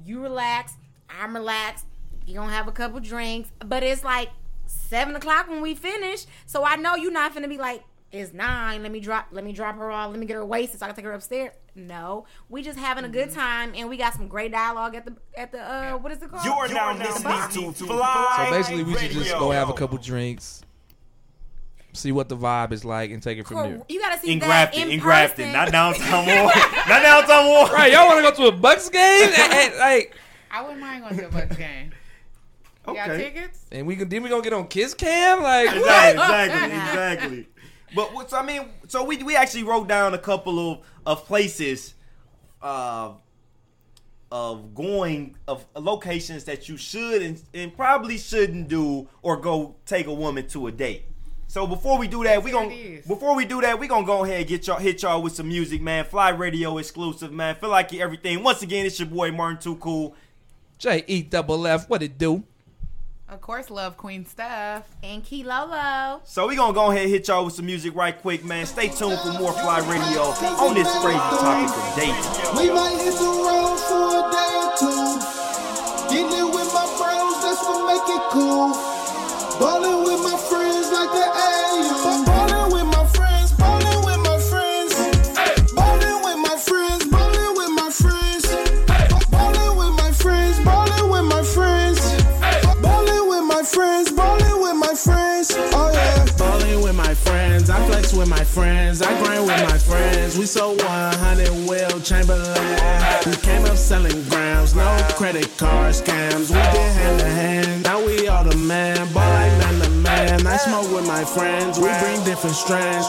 [0.04, 0.74] You relax,
[1.08, 1.86] I'm relaxed.
[2.26, 4.30] You gonna have a couple drinks, but it's like
[4.66, 6.26] seven o'clock when we finish.
[6.46, 8.82] So I know you're not gonna be like, it's nine.
[8.82, 9.26] Let me drop.
[9.30, 10.10] Let me drop her off.
[10.10, 11.52] Let me get her wasted so I can take her upstairs.
[11.76, 13.38] No, we just having a good Mm-hmm.
[13.38, 16.28] time and we got some great dialogue at the at the uh what is it
[16.30, 16.44] called?
[16.44, 17.48] You are now The listening bar.
[17.48, 20.62] to Fly So basically, we should just go have a couple drinks,
[21.92, 23.82] see what the vibe is like, and take it from Cor- there.
[23.88, 26.52] You gotta see In that Grafton, in in Grafton, not downtown War,
[26.88, 27.66] not downtown War.
[27.66, 29.00] Right, y'all want to go to a Bucks game?
[29.38, 30.16] and, and, like,
[30.50, 31.92] I wouldn't mind going to a Bucks game.
[32.88, 33.24] You got Okay.
[33.30, 33.66] tickets?
[33.70, 35.42] and we can then we gonna get on Kiss Cam?
[35.42, 35.76] Like, what?
[35.76, 37.48] Exactly, exactly, exactly.
[37.94, 41.94] But what's I mean, so we we actually wrote down a couple of of places,
[42.62, 43.12] uh,
[44.30, 50.06] of going of locations that you should and, and probably shouldn't do or go take
[50.06, 51.06] a woman to a date.
[51.48, 54.24] So before we do that, we Here gonna before we do that, we gonna go
[54.24, 56.04] ahead and get y'all hit y'all with some music, man.
[56.04, 57.56] FLYE Radio exclusive, man.
[57.56, 58.44] Feel like everything.
[58.44, 60.14] Once again, it's your boy Martin Too Cool.
[60.78, 62.44] J E double F, what it do?
[63.30, 64.88] Of course, love Queen Steph.
[65.04, 66.20] and Key Lolo.
[66.24, 68.66] So we gonna go ahead and hit y'all with some music right quick, man.
[68.66, 70.22] Stay tuned for more FLYE Radio
[70.58, 72.14] on this crazy topic of dating.
[72.58, 74.49] We might hit the road for a day
[99.90, 100.38] friends.
[100.38, 102.54] We sold 100 Wilt Chamberlain.
[103.26, 104.86] We came up selling grams, no
[105.18, 106.48] credit card scams.
[106.48, 108.96] We did hand to hand, now we all the man.
[109.12, 110.46] Ball like man to man.
[110.46, 113.08] I smoke with my friends, we bring different strands.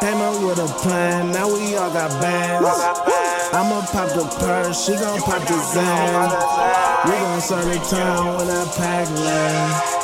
[0.00, 2.68] Came up with a plan, now we all got bands.
[3.52, 6.28] I'ma pop the purse, she gon' pop the Zan.
[7.06, 9.97] We gon' serve the town when I pack land.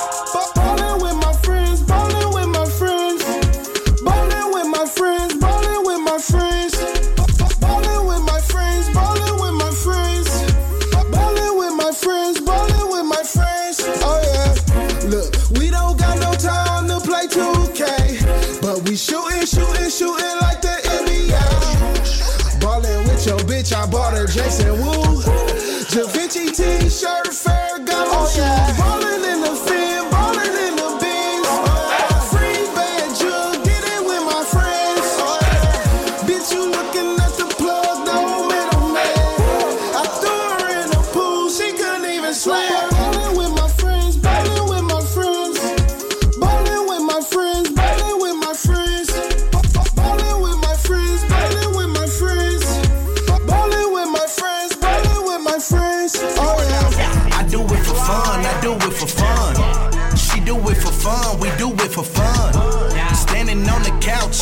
[18.94, 19.12] 2K.
[19.14, 22.60] But we shootin', shootin', shootin' like the NBA.
[22.60, 25.03] Ballin' with your bitch, I bought her Jason Wu.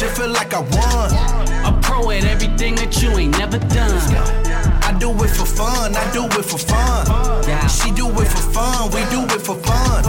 [0.02, 1.41] The couch, it feel like I won.
[5.56, 7.06] Fun, I do it for fun.
[7.68, 10.04] She do it for fun, we do it for fun.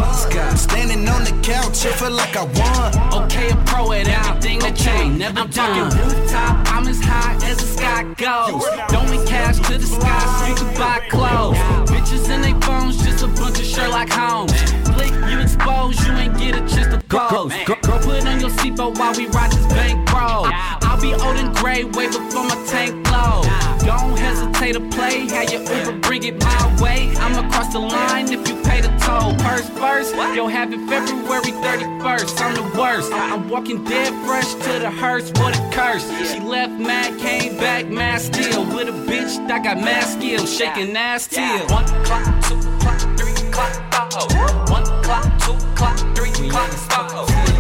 [0.58, 3.24] Standing on the couch, it feel like I won.
[3.24, 5.92] Okay, a pro at everything that you ain't never I'm done.
[5.92, 8.64] talking rooftop, I'm as high as the sky goes.
[8.90, 11.58] Don't Throwing cash to the sky so you can buy clothes.
[11.90, 14.54] Bitches in they phones, just a bunch of Sherlock Holmes.
[14.96, 17.54] Flick, you expose, you ain't get a chance to pose.
[17.66, 20.48] Girl, girl, put on your seatbelt while we ride this bank roll.
[20.48, 23.42] I'll be old and gray way before my tank blow.
[23.86, 27.14] Don't hesitate to play, have your Uber bring it my way.
[27.18, 29.36] I'm across the line if you pay the toll.
[29.46, 32.42] Purse first, you'll have it February 31st.
[32.42, 33.12] I'm the worst.
[33.14, 35.32] I'm walking dead fresh to the hearse.
[35.36, 36.06] What a curse.
[36.32, 38.64] She left mad, came back mad still.
[38.74, 41.68] With a bitch that got mad skills, shaking ass till.
[41.68, 43.74] One clock, two clock, three clock,
[44.14, 44.38] four.
[44.76, 47.53] One clock, two clock, three clock, four.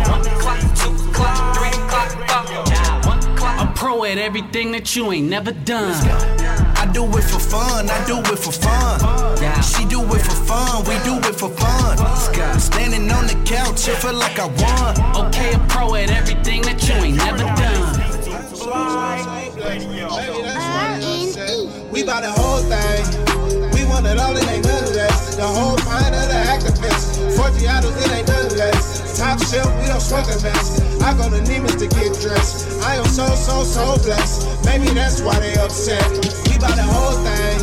[3.93, 5.93] Pro at everything that you ain't never done.
[6.81, 8.99] I do it for fun, I do it for fun.
[9.61, 11.97] She do it for fun, we do it for fun.
[12.59, 15.27] Standing on the couch, it feel like I won.
[15.27, 17.93] Okay, a pro at everything that you ain't never done.
[21.91, 23.05] We bout the whole thing.
[23.73, 25.35] We want it all, it ain't none less.
[25.35, 27.37] The whole pint of the Actavis.
[27.37, 28.72] Forgiatos, it ain't none less.
[29.33, 30.79] Top shelf, we don't smoke a mess.
[31.01, 32.69] I go to Neiman's to get dressed.
[32.83, 34.63] I am so, so, so blessed.
[34.63, 36.05] Maybe that's why they upset.
[36.45, 37.57] We bout the whole thing.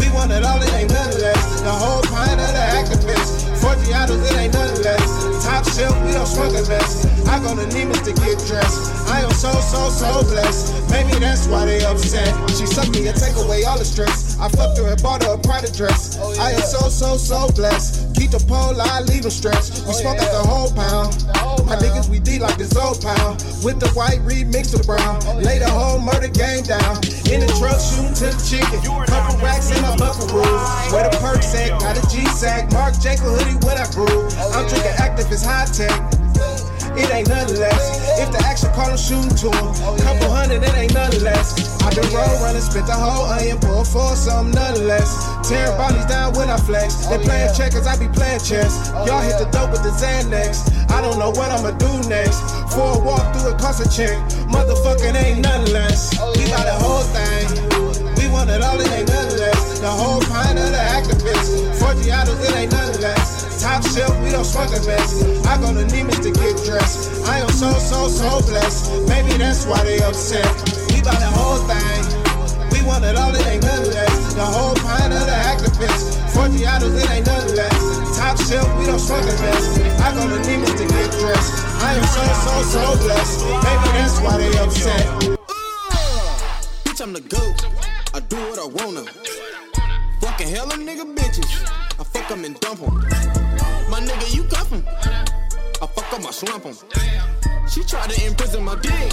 [0.00, 1.60] We want it all, it ain't none less.
[1.60, 3.53] The whole pint of the Actavis.
[3.64, 5.44] Forgiatos, it ain't none less.
[5.44, 7.08] Top shelf, we don't smoke a mess.
[7.26, 9.08] I go to Neiman's to get dressed.
[9.08, 10.90] I am so, so, so blessed.
[10.90, 12.28] Maybe that's why they upset.
[12.50, 14.38] She sucked me and take away all the stress.
[14.38, 16.18] I fucked her and bought her a private dress.
[16.38, 18.14] I am so, so, so blessed.
[18.14, 19.82] Keep the pole, I leave them stretched.
[19.88, 21.16] We smoke out the whole pound.
[21.64, 23.40] My niggas, we D like this old pound.
[23.64, 25.24] With the white remix to the brown.
[25.42, 27.00] Lay the whole murder game down.
[27.32, 28.84] In the truck, shooting to the chicken.
[29.08, 30.44] Couple racks in my buckaroo.
[30.92, 31.80] Where the perks at?
[31.80, 32.70] Got a G sack.
[32.72, 34.26] Mark Jacob hoodie, what I grew.
[34.54, 35.92] I'm drinking active, it's high tech.
[36.94, 38.20] It ain't nothing less.
[38.22, 39.74] If the action call him shooting to him.
[39.98, 41.58] Couple hundred, it ain't nothing less.
[41.82, 45.10] I been roll running, spit the whole onion, pull for something nothing less.
[45.42, 47.06] Tearing bodies down when I flex.
[47.06, 48.94] They playing checkers, I be playing chess.
[49.06, 50.70] Y'all hit the dope with the Xanax.
[50.90, 52.38] I don't know what I'ma do next.
[52.70, 54.14] For a walk through it cost a check.
[54.46, 56.14] Motherfucking ain't nothing less.
[56.38, 58.14] We got the whole thing.
[58.22, 59.23] We want it all, it ain't nothing.
[59.84, 61.76] The whole pint of the Actavis.
[61.76, 63.60] 40 autos, it ain't nothing less.
[63.60, 65.20] Top shelf, we don't smoke the best.
[65.44, 67.20] I go to Neiman's to get dressed.
[67.28, 68.88] I am so, so, so blessed.
[69.12, 70.48] Maybe that's why they upset.
[70.88, 72.00] We buy the whole thing.
[72.72, 74.32] We want it all, it ain't nothing less.
[74.32, 76.32] The whole pint of the Actavis.
[76.32, 78.16] 40 autos, it ain't nothing less.
[78.16, 79.84] Top shelf, we don't smoke the best.
[80.00, 81.52] I go to Neiman's to get dressed.
[81.84, 83.44] I am so, so, so blessed.
[83.68, 85.04] Maybe that's why they upset.
[86.88, 87.68] Bitch, I'm the GOAT.
[88.16, 89.43] I do what I wanna.
[90.34, 91.62] Fucking hella nigga bitches.
[92.00, 92.94] I fuck 'em and dump 'em.
[93.88, 94.84] My nigga, you cuff 'em.
[95.80, 96.74] I fuck 'em, I slump 'em.
[97.70, 99.10] She tried to imprison my dick.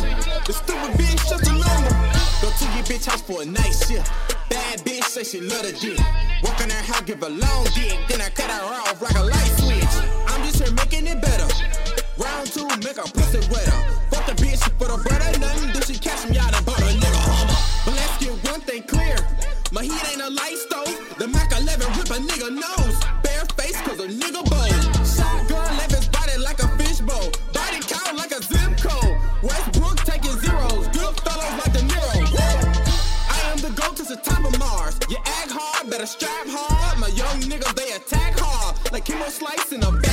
[0.48, 1.94] The stupid bitch just a number.
[2.42, 4.10] Go to your bitch house for a night shift.
[4.50, 6.00] Bad bitch say she love the dick.
[6.42, 8.00] Walk in her house, give a long dick.
[8.10, 9.94] Then I cut her off like a light switch.
[10.26, 11.48] I'm just here making it better.
[12.18, 13.78] Round two, make her pussy wetter.
[14.10, 17.22] Fuck the bitch for the brother, nothing do she catch me out and butter, nigga.
[17.86, 19.18] But let's get one thing clear.
[19.72, 20.58] My heat ain't a light
[22.12, 23.00] a nigga nose.
[23.24, 24.82] Bare face cause a nigga bold.
[25.08, 27.32] Shotgun left his body like a fishbowl.
[27.54, 29.18] Body count like a zip code.
[29.42, 30.88] Westbrook taking zeros.
[30.90, 32.12] Good fellows like De Niro.
[33.30, 35.00] I am the go to the top of Mars.
[35.10, 37.00] You act hard, better strap hard.
[37.00, 38.76] My young niggas, they attack hard.
[38.92, 40.11] Like chemo slice in the backyard.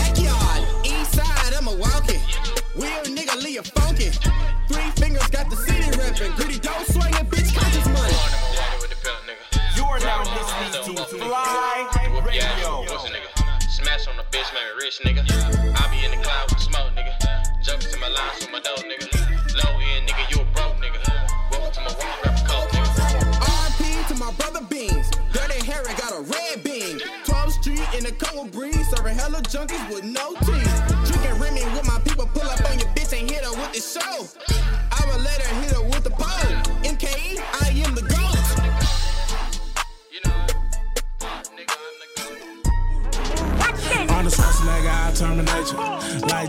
[14.88, 15.20] Rich, nigga.
[15.20, 17.12] I be in the cloud with smoke, nigga.
[17.62, 19.08] Jumping to my lines with my dough, nigga.
[19.62, 21.00] Low end, nigga, you a broke, nigga.
[21.50, 23.32] Welcome to my wall, rap coke, nigga.
[23.68, 25.10] RP to my brother Beans.
[25.32, 27.00] Dirty Harry got a red beam.
[27.26, 28.88] 12th Street in a cold breeze.
[28.88, 30.27] Serving hella junkies with no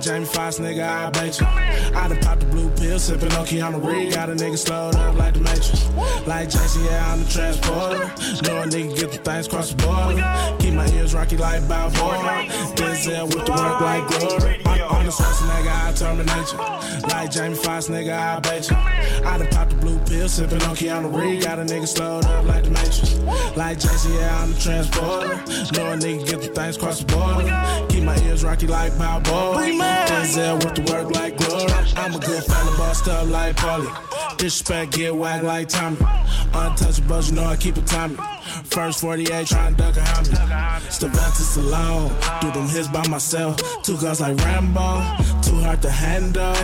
[0.10, 1.46] Jamie Foxx, nigga, I bait you.
[1.46, 4.16] I done popped the blue pill, sippin' on Keanu Reeves.
[4.16, 5.88] Got a nigga slowed up like the Matrix.
[6.26, 8.08] Like Jason, yeah, I'm the transporter.
[8.42, 10.58] Know a nigga get the things cross the border.
[10.58, 12.48] Keep my ears rocky like Balboa.
[12.74, 14.89] Denzel with the work like glory.
[15.10, 17.10] The sauce, nigga, I terminate you.
[17.10, 18.78] Like Jamie Foxx, nigga, I bait you.
[19.26, 21.48] I done popped the blue pill, sippin' on Keanu Reeves.
[21.48, 23.18] Got a nigga slowed up like the Matrix.
[23.58, 25.36] Like Jason, yeah, I'm the transporter.
[25.74, 27.88] Know a nigga get the things cross the border.
[27.90, 29.64] Keep my ears rocky like Balboa.
[30.06, 31.74] Denzel with the work like glory.
[31.96, 33.90] I'm a good fella, bossed up like Polly.
[34.38, 35.98] Disrespect, get whacked like Tommy.
[35.98, 38.16] Untouchables, you know I keep it Tommy.
[38.66, 40.92] First 48, trying to duck a homie.
[40.92, 43.58] Sylvester Stallone, do them hits by myself.
[43.84, 44.99] Two guns like Rambo,
[45.42, 46.56] too hard to handle.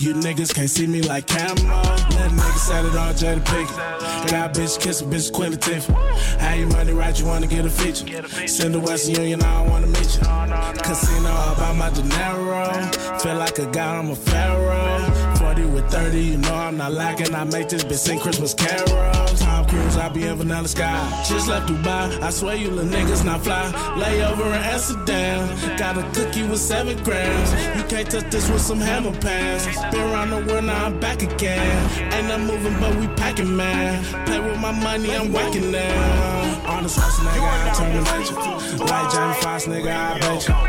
[0.00, 1.54] You niggas can't see me like camo.
[1.54, 4.30] Let niggas set it on Jada Pinkett.
[4.30, 5.96] Got bitch kiss a bitch Quentin Tiffany.
[6.38, 8.06] How you money right, you wanna get a feature.
[8.46, 10.82] Send the Western Union, I don't wanna meet you.
[10.82, 13.18] Casino all about my dinero.
[13.18, 15.17] Feel like a god, I'm a pharaoh.
[15.58, 17.34] 40 with 30, you know I'm not lacking.
[17.34, 19.40] I make this bitch sing Christmas carols.
[19.40, 21.24] Tom Cruise, I be in Vanilla Sky.
[21.28, 23.70] Just left Dubai, I swear you little niggas not fly.
[23.96, 25.76] Layover in Amsterdam.
[25.76, 27.52] Got a cookie with seven grams.
[27.76, 29.66] You can't touch this with some hammer pants.
[29.90, 32.12] Been around the world, now I'm back again.
[32.12, 34.04] Ain't not moving, but we packing, man.
[34.26, 36.66] Play with my money, I'm whacking now.
[36.66, 38.84] Arnold Schwarzenegger, I terminate you.
[38.84, 40.67] Like Jamie Foxx, nigga, I bet you.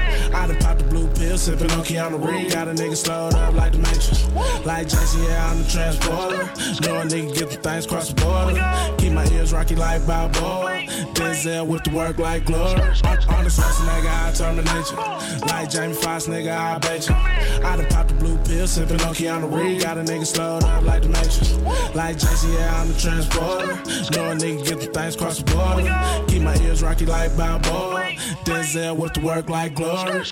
[1.29, 2.53] I done popped the blue pill, sippin' on Keanu Reeves.
[2.53, 4.27] Got a nigga slowed up like the Matrix.
[4.65, 6.43] Like Jason, yeah, I'm the transporter.
[6.81, 8.95] Know a nigga get the things cross the border.
[8.97, 10.85] Keep my ears rocky like Balboa.
[11.13, 12.81] Denzel with the work like glory.
[12.81, 15.47] On Arnold Schwarzenegger, I terminate you.
[15.47, 17.15] Like Jamie Foxx, nigga, I bet you.
[17.15, 19.83] I done popped the blue pill, sippin' on Keanu Reeves.
[19.83, 21.53] Got a nigga slowed up like the Matrix.
[21.93, 23.75] Like Jason, yeah, I'm the transporter.
[24.15, 26.25] Know a nigga get the things cross the border.
[26.27, 28.13] Keep my ears rocky like Balboa.
[28.45, 30.23] Denzel with the work like glory.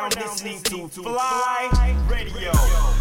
[0.00, 2.99] Now listening to FLYE Radio.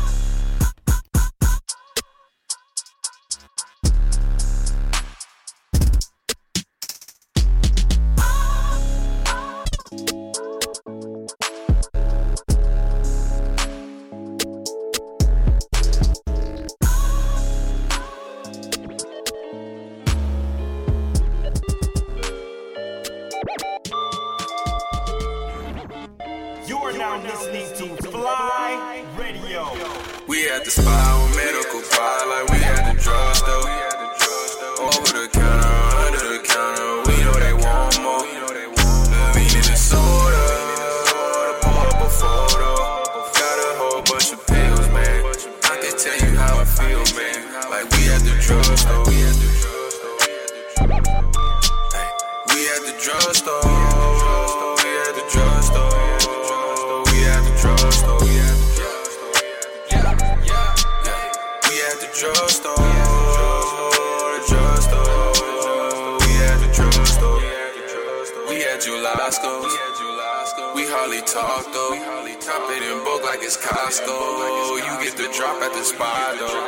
[70.99, 71.95] Hardly talk though.
[72.43, 74.83] Top it in bulk like it's Costco.
[74.83, 76.59] You get the drop at the spot though.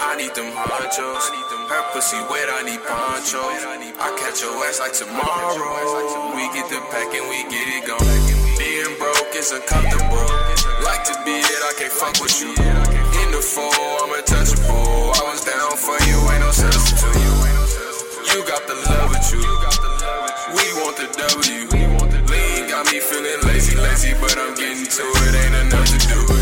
[0.00, 1.24] I need them honchos.
[1.68, 3.60] Her pussy wet, I need ponchos.
[4.00, 5.68] I catch your ass like tomorrow.
[6.32, 8.00] We get the pack and we get it gone.
[8.56, 10.32] Being broke is uncomfortable.
[10.80, 12.56] Like to be it, I can't fuck with you.
[12.56, 15.12] In the four, I'm untouchable.
[15.12, 17.20] I was down for you, ain't no substitute.
[18.32, 19.44] You got the love with you.
[20.56, 21.75] We want the W.
[23.26, 25.34] Feeling lazy, lazy, but I'm getting to it.
[25.34, 26.35] Ain't enough to do.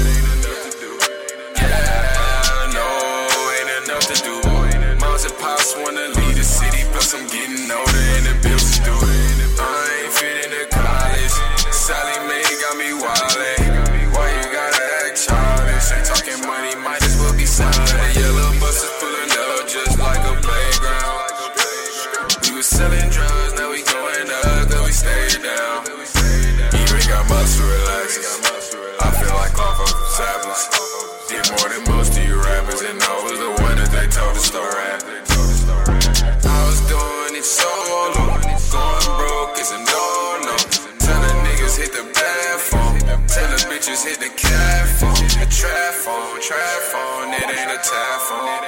[46.54, 47.30] Trap phone.
[47.34, 48.62] It ain't a tap phone.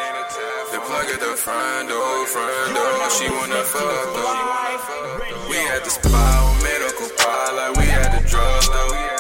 [0.73, 3.11] The plug at the front door, front door.
[3.17, 5.51] She wanna fuck though.
[5.51, 8.77] We had the spot with medical pot like we had the drugstore.
[8.77, 9.16] Over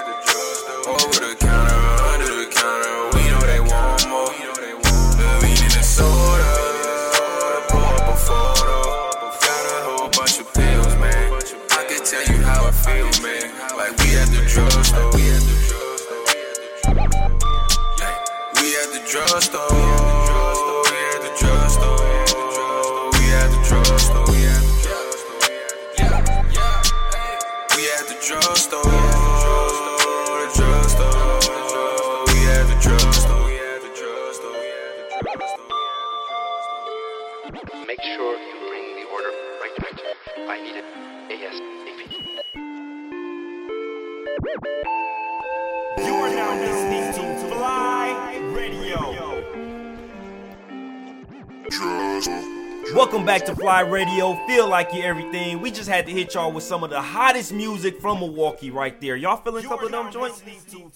[19.09, 19.71] drugstore.
[19.71, 19.79] We
[21.15, 21.97] at the drugstore.
[23.15, 24.27] We at the drugstore.
[24.27, 25.63] We at the drugstore.
[27.77, 28.83] We at the drugstore.
[32.27, 33.43] We at the drugstore.
[33.47, 34.57] We at the drugstore.
[37.87, 39.95] Make sure you bring the order right back.
[40.37, 40.85] I need it
[41.31, 41.77] ASAP.
[52.17, 54.35] Welcome back to FLYE Radio.
[54.47, 55.61] Feel like you're everything.
[55.61, 58.99] We just had to hit y'all with some of the hottest music from Milwaukee right
[59.03, 59.17] there.
[59.17, 60.43] Y'all feeling a couple of them joints?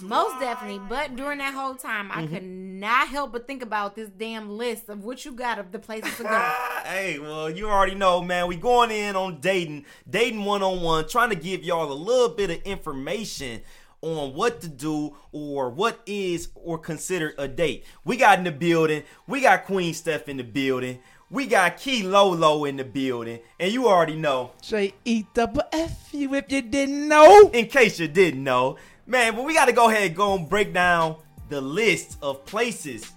[0.01, 0.81] Most definitely.
[0.89, 2.35] But during that whole time, I mm-hmm.
[2.35, 5.79] could not help but think about this damn list of what you got of the
[5.79, 6.53] places to go.
[6.85, 8.47] Hey, well, you already know, man.
[8.47, 12.31] We going in on dating, dating one on one, trying to give y'all a little
[12.31, 13.61] bit of information
[14.03, 17.85] on what to do or what is or considered a date.
[18.05, 19.03] We got in the building.
[19.27, 21.01] We got Queen Steph in the building.
[21.31, 24.51] We got Qui Lolo in the building, and you already know.
[24.63, 27.51] J E double F you if you didn't know.
[27.51, 29.37] In case you didn't know, man.
[29.37, 31.17] But we got to go ahead and go and break down
[31.49, 33.13] the list of places,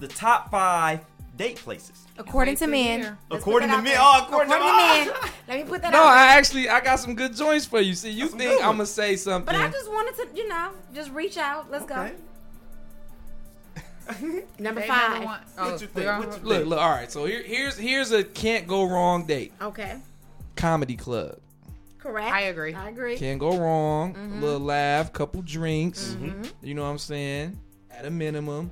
[0.00, 1.00] the top five
[1.36, 2.06] date places.
[2.18, 3.16] According to men.
[3.30, 3.96] According to out men.
[3.98, 5.10] Oh, according to- men.
[5.48, 6.06] Let me put that No, out.
[6.06, 7.94] I actually I got some good joints for you.
[7.94, 9.44] See, you think I'm gonna say something?
[9.46, 11.70] But I just wanted to, you know, just reach out.
[11.70, 12.10] Let's go.
[14.58, 15.10] Number Date five.
[15.14, 15.40] number one.
[15.58, 16.06] Oh, What you think?
[16.06, 16.66] What you look, think?
[16.68, 16.78] look.
[16.80, 19.52] All right, so here, here's here's a can't go wrong date.
[19.60, 19.96] Okay.
[20.54, 21.38] Comedy club.
[21.98, 22.32] Correct.
[22.32, 22.72] I agree.
[22.72, 23.16] I agree.
[23.18, 24.14] Can't go wrong.
[24.14, 24.38] Mm-hmm.
[24.38, 26.16] A little laugh, couple drinks.
[26.62, 27.58] You know what I'm saying?
[27.90, 28.70] At a minimum,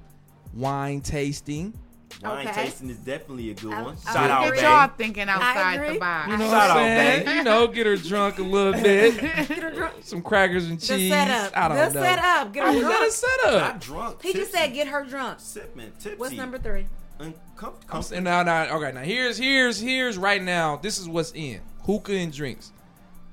[0.54, 1.76] wine tasting.
[2.22, 2.64] Wine Okay.
[2.64, 3.96] tasting is definitely a good I- one.
[4.06, 6.30] I Shout out, Get y'all thinking outside the box.
[6.30, 7.24] You know Shout what out, I'm saying?
[7.26, 7.36] babe.
[7.36, 9.20] You know, get her drunk a little bit.
[9.20, 9.94] Get her drunk.
[10.02, 11.10] Some crackers and The cheese.
[11.12, 11.56] setup.
[11.56, 12.06] I don't the know.
[12.06, 12.52] setup.
[12.52, 13.12] Get her you got a drunk.
[13.12, 13.52] setup.
[13.60, 14.22] Not drunk.
[14.22, 15.40] He just said get her drunk.
[15.40, 16.16] sipping, tipsy.
[16.18, 16.86] What's number three?
[17.20, 18.92] Uncom- I'm saying now, now, okay.
[18.92, 20.76] Now here's here's here's right now.
[20.76, 22.72] This is what's in hookah and drinks.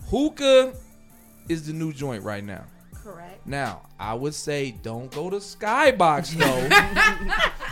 [0.09, 0.73] Hookah
[1.49, 2.65] is the new joint right now.
[3.03, 3.45] Correct.
[3.47, 6.67] Now I would say don't go to Skybox though.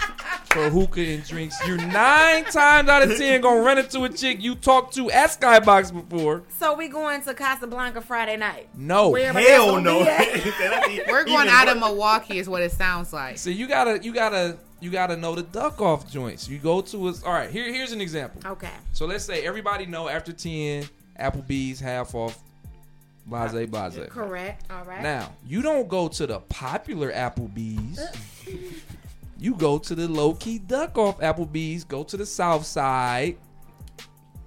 [0.52, 4.42] for hookah and drinks, you're nine times out of ten gonna run into a chick
[4.42, 6.44] you talked to at Skybox before.
[6.58, 8.70] So we going to Casablanca Friday night.
[8.76, 9.10] No.
[9.10, 10.00] Where Hell no.
[11.08, 11.80] We're going Even out of.
[11.80, 13.38] Milwaukee, is what it sounds like.
[13.38, 16.50] So you gotta, you gotta, you gotta know the duck off joints.
[16.50, 17.14] You go to a.
[17.26, 18.42] All right, here, here's an example.
[18.46, 18.72] Okay.
[18.92, 20.88] So let's say everybody know after ten,
[21.20, 22.40] Applebee's half off.
[23.26, 24.10] Blase, blase.
[24.10, 24.66] Correct.
[24.72, 25.04] All right.
[25.04, 28.02] Now, you don't go to the popular Applebee's.
[29.40, 31.84] you go to the low key duck off Applebee's.
[31.84, 33.38] Go to the South Side.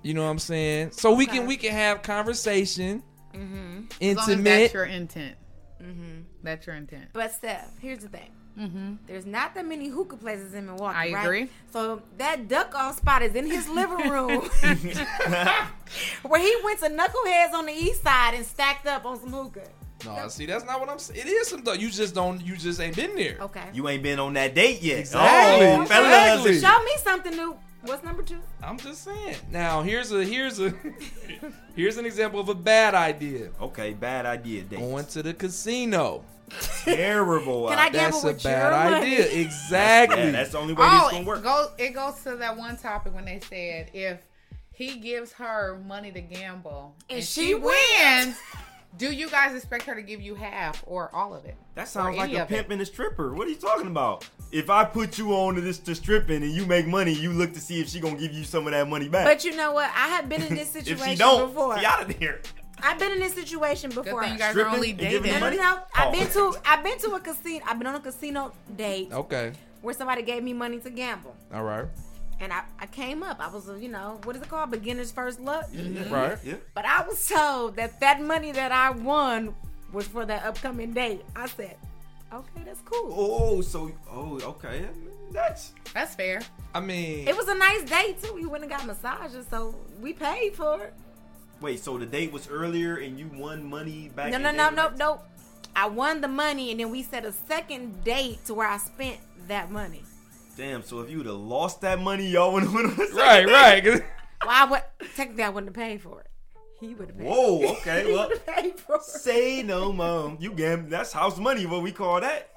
[0.03, 0.91] You know what I'm saying?
[0.93, 3.03] So we can we can have conversation,
[3.35, 3.85] Mm-hmm.
[4.01, 4.45] As long as intimate.
[4.45, 5.37] that's your intent.
[5.83, 6.21] Mm-hmm.
[6.43, 7.07] That's your intent.
[7.13, 8.31] But Steph, here's the thing.
[8.59, 8.95] Mm-hmm.
[9.07, 10.97] There's not that many hookah places in Milwaukee.
[10.97, 11.25] I right?
[11.25, 11.49] agree.
[11.73, 14.41] So that duck off spot is in his living room,
[16.23, 19.69] where he went to knuckleheads on the east side and stacked up on some hookah.
[20.05, 21.21] No, see, that's not what I'm saying.
[21.21, 21.81] It is some duck.
[21.81, 22.41] You just don't.
[22.45, 23.37] You just ain't been there.
[23.41, 23.65] Okay.
[23.73, 25.01] You ain't been on that date yet.
[25.01, 25.67] Exactly.
[25.67, 26.47] Oh, fellas.
[26.47, 26.61] Exactly.
[26.61, 27.57] Show me something new.
[27.83, 28.39] What's number two?
[28.63, 29.37] I'm just saying.
[29.51, 30.73] Now here's a here's a
[31.77, 33.49] here's an example of a bad idea.
[33.61, 34.63] Okay, bad idea.
[34.63, 34.79] Date.
[34.79, 36.25] Going to the casino.
[36.85, 37.69] Terrible.
[37.69, 39.07] Can I gamble That's a bad money?
[39.17, 39.27] idea.
[39.43, 40.19] Exactly.
[40.19, 41.43] Yeah, that's the only way Oh, this gonna it work.
[41.43, 44.21] goes it goes to that one topic when they said if
[44.73, 48.37] he gives her money to gamble And and, she she, wins.
[48.93, 51.57] Wins, do you guys expect her to give you half or all of it?
[51.75, 52.55] That sounds like a of it?
[52.55, 53.35] pimp and a stripper.
[53.35, 54.29] What are you talking about?
[54.51, 57.53] If I put you on to this to stripping and you make money, you look
[57.55, 59.25] to see if she gonna give you some of that money back.
[59.25, 59.91] But you know what?
[59.95, 61.79] I have been in this situation if situation she don't, before.
[61.79, 62.41] she out of there.
[62.85, 64.23] I've been in this situation before.
[64.23, 65.33] thing you guys are Stripping only giving dating.
[65.33, 65.57] No, no, money?
[65.57, 65.79] no.
[65.95, 66.13] I've Oh.
[66.13, 67.65] been to I've been to a casino.
[67.67, 69.53] I've been on a casino date Okay.
[69.83, 71.87] where somebody gave me money to gamble, All right.
[72.41, 73.39] And I, I came up.
[73.41, 74.71] I was you know what is it called?
[74.71, 75.71] Beginner's first luck.
[75.71, 76.13] Mm-hmm.
[76.13, 76.39] Right.
[76.45, 76.55] Yeah.
[76.75, 79.55] But I was told that that money that I won
[79.93, 81.23] was for that upcoming date.
[81.37, 81.77] I said,
[82.33, 83.13] okay, that's cool.
[83.15, 84.87] Oh, so oh, okay.
[85.33, 86.43] That's That's fair.
[86.75, 88.35] I mean, It was a nice date too.
[88.35, 90.95] We went and got massages, so we paid for it.
[91.61, 91.81] wait.
[91.81, 94.31] So the date was earlier and you won money back.
[94.31, 95.21] No, no, no, no, no.
[95.75, 99.19] I won the money, and then we set a second date to where I spent
[99.49, 100.03] that money.
[100.57, 100.83] Damn.
[100.83, 103.17] So if you would have lost that money, y'all would have went on a second
[103.17, 103.53] right, date?
[103.53, 103.85] right.
[103.85, 104.01] 'cause-
[104.45, 104.83] Well, I would
[105.15, 106.27] technically I wouldn't have paid for it.
[106.81, 107.27] He would have paid.
[107.29, 107.73] Whoa.
[107.75, 108.07] Okay.
[108.09, 109.03] he Well, paid for it.
[109.03, 110.37] say no more.
[110.41, 110.89] You gam.
[110.89, 111.65] That's house money.
[111.65, 112.51] What we call that?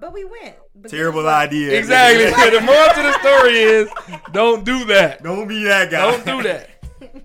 [0.00, 0.54] But we went.
[0.74, 1.34] But Terrible guess what?
[1.48, 1.78] idea.
[1.78, 2.50] Exactly.
[2.58, 3.88] the moral to the story is,
[4.32, 5.22] don't do that.
[5.22, 6.10] Don't be that guy.
[6.12, 6.68] Don't do that.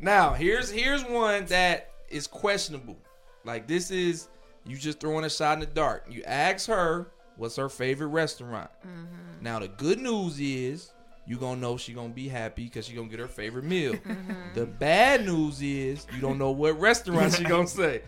[0.02, 2.98] Now, here's here's one that is questionable.
[3.44, 4.30] Like this is
[4.66, 6.06] you just throwing a shot in the dark.
[6.10, 8.70] You ask her what's her favorite restaurant.
[8.86, 9.44] Mm-hmm.
[9.44, 10.92] Now the good news is
[11.26, 13.94] you gonna know she gonna be happy because she gonna get her favorite meal.
[14.08, 14.54] Mm-hmm.
[14.56, 18.02] The bad news is you don't know what restaurant she gonna say.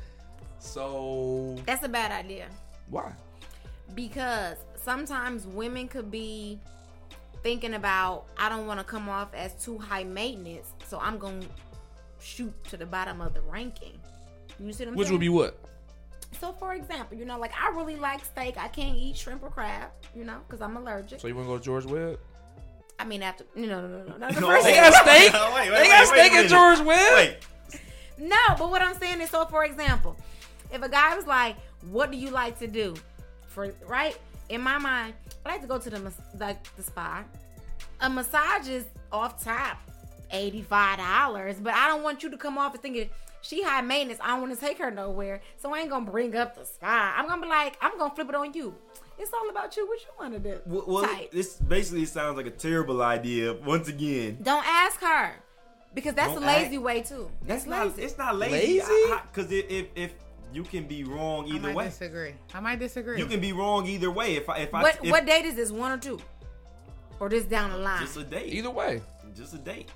[0.59, 2.47] So That's a bad idea
[2.89, 3.13] why?
[3.95, 6.59] because sometimes women could be
[7.43, 11.45] thinking about I don't want to come off as too high maintenance, so I'm gonna
[12.19, 13.99] shoot to the bottom of the ranking.
[14.59, 15.13] You see what I'm Which saying?
[15.15, 15.57] would be what?
[16.39, 18.57] So, for example, you know, like I really like steak.
[18.57, 21.19] I can't eat shrimp or crab, you know, because I'm allergic.
[21.19, 22.19] So you wanna go to George Webb?
[22.99, 25.33] I mean, after no, no, no, no, not the No, first They got steak.
[25.33, 26.49] Wait, wait, they got wait steak at.
[26.49, 27.13] George Webb.
[27.15, 27.37] Wait.
[28.17, 30.17] No, but what I'm saying is, so for example,
[30.71, 31.55] if a guy was like,
[31.89, 32.93] "What do you like to do?"
[33.47, 34.17] For right
[34.49, 35.13] in my mind,
[35.45, 37.23] I like to go to the mas- like the spa.
[38.01, 39.77] A massage is off top,
[40.31, 43.09] eighty five dollars, but I don't want you to come off and thinking
[43.41, 44.19] she high maintenance.
[44.23, 47.13] I don't want to take her nowhere, so I ain't gonna bring up the spa.
[47.17, 48.75] I'm gonna be like, I'm gonna flip it on you.
[49.17, 49.87] It's all about you.
[49.87, 50.59] What you want to do?
[50.65, 51.31] Well, well Type.
[51.31, 53.53] this basically sounds like a terrible idea.
[53.53, 55.33] Once again, Don't ask her
[55.93, 57.29] because that's Don't a lazy ask- way too.
[57.45, 57.87] that's That's not.
[57.87, 58.01] lazy.
[58.03, 58.79] It's not lazy.
[58.79, 59.13] Lazy?
[59.31, 60.13] Because if, if if
[60.53, 62.33] you can be wrong I either might way, disagree.
[62.53, 63.19] I might disagree.
[63.19, 64.35] you can be wrong either way.
[64.35, 65.69] If I if I what if, what date is this?
[65.71, 66.19] One or two,
[67.19, 67.99] or this down the line?
[68.01, 69.01] just a date, Either way.
[69.35, 69.89] just a date.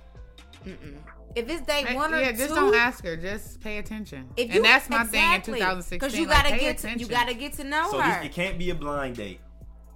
[1.36, 3.16] If it's day Hey, one or yeah, two, just don't ask her.
[3.18, 4.30] Just pay attention.
[4.38, 5.98] If you, and that's my thing in 2016.
[6.00, 7.00] Because you gotta pay get to, attention.
[7.00, 8.22] you gotta get to know So her.
[8.22, 9.40] this, it can't be a blind date.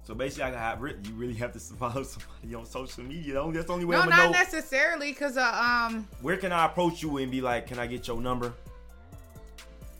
[0.02, 3.34] So basically, I got you really have to follow somebody on social media.
[3.34, 4.38] The That's the only way No, I'm not know.
[4.38, 8.08] necessarily, because uh, um, Where can I approach you and be like, "Can I get
[8.08, 8.54] your number?"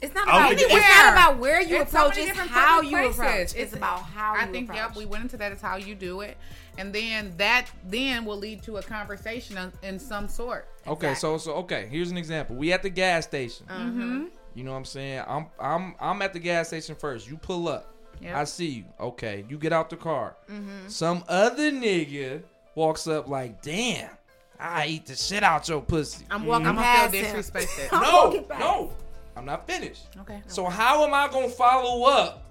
[0.01, 2.11] It's not about think it's it's- not about where you It's approach.
[2.17, 3.19] many it's different how you places.
[3.19, 3.41] approach.
[3.41, 4.89] It's, It's- about how I you think approach.
[4.89, 6.37] yep, we went into that as how you do it,
[6.79, 10.69] and then that then will lead to a conversation in some sort.
[10.87, 12.55] Okay, so so okay, here's an example.
[12.57, 13.67] We at the gas station.
[13.67, 14.25] Mm-hmm.
[14.55, 15.23] You know what I'm saying?
[15.27, 17.29] I'm I'm I'm at the gas station first.
[17.29, 17.95] You pull up.
[18.21, 18.35] Yep.
[18.37, 18.85] I see you.
[18.99, 20.35] Okay, you get out the car.
[20.51, 20.89] Mm-hmm.
[20.89, 22.43] Some other nigga
[22.75, 24.11] walks up like, "Damn,
[24.59, 27.37] I eat the shit out your pussy." I'm walking I'm gonna past feel him.
[27.37, 27.89] disrespected.
[27.93, 28.61] I'm no, walking past.
[28.61, 28.93] no,
[29.39, 30.07] I'm not finished.
[30.21, 30.43] Okay.
[30.49, 32.45] So how am I gonna follow up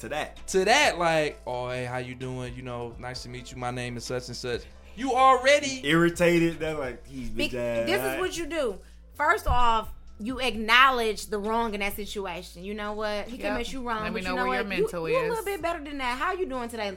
[0.00, 0.44] To that.
[0.48, 2.54] to that, like, oh hey, how you doing?
[2.56, 3.58] You know, nice to meet you.
[3.58, 4.62] My name is such and such.
[4.96, 6.58] You already Irritated.
[6.60, 7.86] That like he's Be- bitch ass.
[7.86, 8.78] this is what you do.
[9.14, 12.64] First off, you acknowledge the wrong in that situation.
[12.64, 13.26] You know what?
[13.26, 13.40] He Yep.
[13.40, 14.04] came at you wrong.
[14.04, 14.54] Let me but know you know where what?
[14.54, 16.18] your You- mental You're a little bit better than that.
[16.18, 16.92] How you doing today?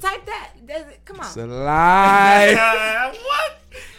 [0.00, 0.50] Type that.
[0.66, 1.26] Does it- Come on.
[1.26, 3.12] It's a lie.
[3.24, 3.58] what?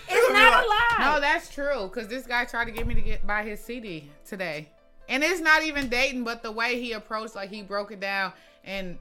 [0.09, 0.95] It's not a lie.
[1.15, 1.89] No, that's true.
[1.89, 4.69] Cause this guy tried to get me to get buy his CD today,
[5.09, 8.31] and it's not even dating, but the way he approached, like he broke it down,
[8.63, 8.97] and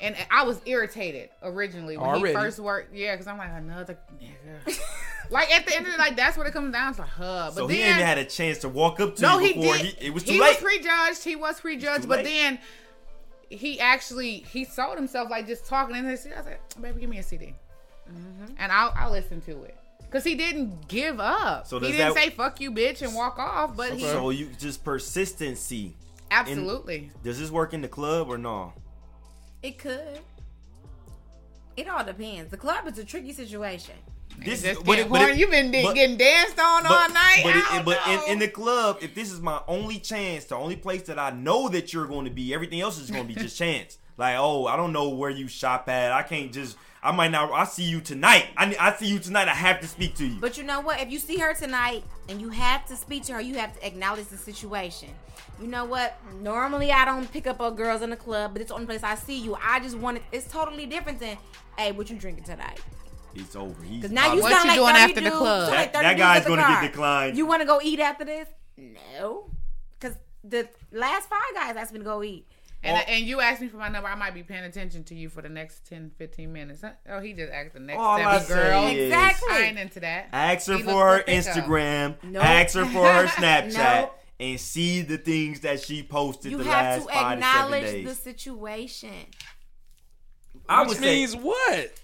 [0.00, 2.28] and I was irritated originally when Already.
[2.28, 2.94] he first worked.
[2.94, 4.78] Yeah, cause I'm like another nigga.
[5.30, 7.02] like at the end of the like that's what it comes down to.
[7.02, 7.52] Huh.
[7.54, 9.52] But So then he ain't had a chance to walk up to no, you he
[9.60, 9.86] before did.
[9.86, 10.62] he, it was too he late.
[10.62, 11.24] was prejudged.
[11.24, 12.24] He was prejudged, too but late.
[12.26, 12.58] then
[13.50, 16.26] he actually he sold himself like just talking in his.
[16.26, 17.54] I said, "Baby, give me a CD,"
[18.08, 18.54] Mm-hmm.
[18.58, 19.76] and I'll I'll listen to it.
[20.10, 21.66] Cause he didn't give up.
[21.68, 24.48] So he didn't that- say "fuck you, bitch" and walk off, but he So you
[24.58, 25.94] just persistency.
[26.30, 27.10] absolutely.
[27.22, 28.72] Does this work in the club or no?
[29.62, 30.20] It could.
[31.76, 32.50] It all depends.
[32.50, 33.94] The club is a tricky situation.
[34.38, 37.40] This Just but getting it- it- you been but- getting danced on all night.
[37.42, 40.76] But, it, but in, in the club, if this is my only chance, the only
[40.76, 43.38] place that I know that you're going to be, everything else is going to be
[43.38, 43.98] just chance.
[44.16, 46.12] Like, oh, I don't know where you shop at.
[46.12, 46.76] I can't just.
[47.02, 47.50] I might not.
[47.52, 48.46] I see you tonight.
[48.58, 49.48] I, I see you tonight.
[49.48, 50.38] I have to speak to you.
[50.38, 51.00] But you know what?
[51.00, 53.86] If you see her tonight and you have to speak to her, you have to
[53.86, 55.08] acknowledge the situation.
[55.58, 56.18] You know what?
[56.42, 59.02] Normally I don't pick up on girls in the club, but it's the only place
[59.02, 59.56] I see you.
[59.62, 60.22] I just want it.
[60.30, 61.38] It's totally different than,
[61.78, 62.80] hey, what you drinking tonight?
[63.34, 63.82] It's over.
[63.82, 65.66] He's Because now you What sound you like doing 30 after the dudes- club?
[65.66, 67.36] sound like That- 30 that dudes guy's gonna get declined.
[67.36, 68.48] You want to go eat after this?
[68.76, 69.50] No.
[69.98, 72.46] Because the last five guys asked me to go eat.
[72.82, 73.12] and, oh.
[73.12, 74.08] and you asked me for my number.
[74.08, 76.80] I might be paying attention to you for the next 10, 15 minutes.
[76.80, 76.92] Huh?
[77.10, 78.92] Oh, he just asked the next All seven say girls.
[78.92, 79.48] Exactly.
[79.52, 80.28] I ain't into that.
[80.32, 81.22] Ask her He for her.
[81.28, 82.16] Instagram.
[82.22, 82.42] Nope.
[82.42, 83.74] Ask her for her Snapchat.
[84.00, 84.16] Nope.
[84.40, 87.74] And see the things that she posted You the have last to five to seven
[87.74, 89.12] acknowledge the situation.
[90.66, 91.99] I Which would say what?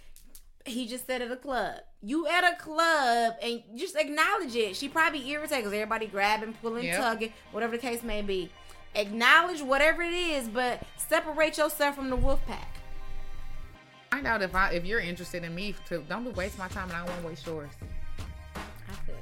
[0.67, 1.77] He just said at a club.
[2.03, 4.77] You at a club and just acknowledge it.
[4.77, 7.01] She probably irritated because everybody grabbing, pulling, Yep.
[7.01, 8.51] tugging, whatever the case may be.
[8.95, 12.69] Acknowledge whatever it is, but separate yourself from the wolf pack.
[14.11, 15.75] Find out if I if you're interested in me.
[15.89, 17.71] To, don't waste my time, and I don't want to waste yours.
[18.57, 19.17] I feel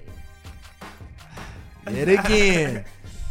[1.92, 1.96] you.
[1.96, 2.84] Yet again,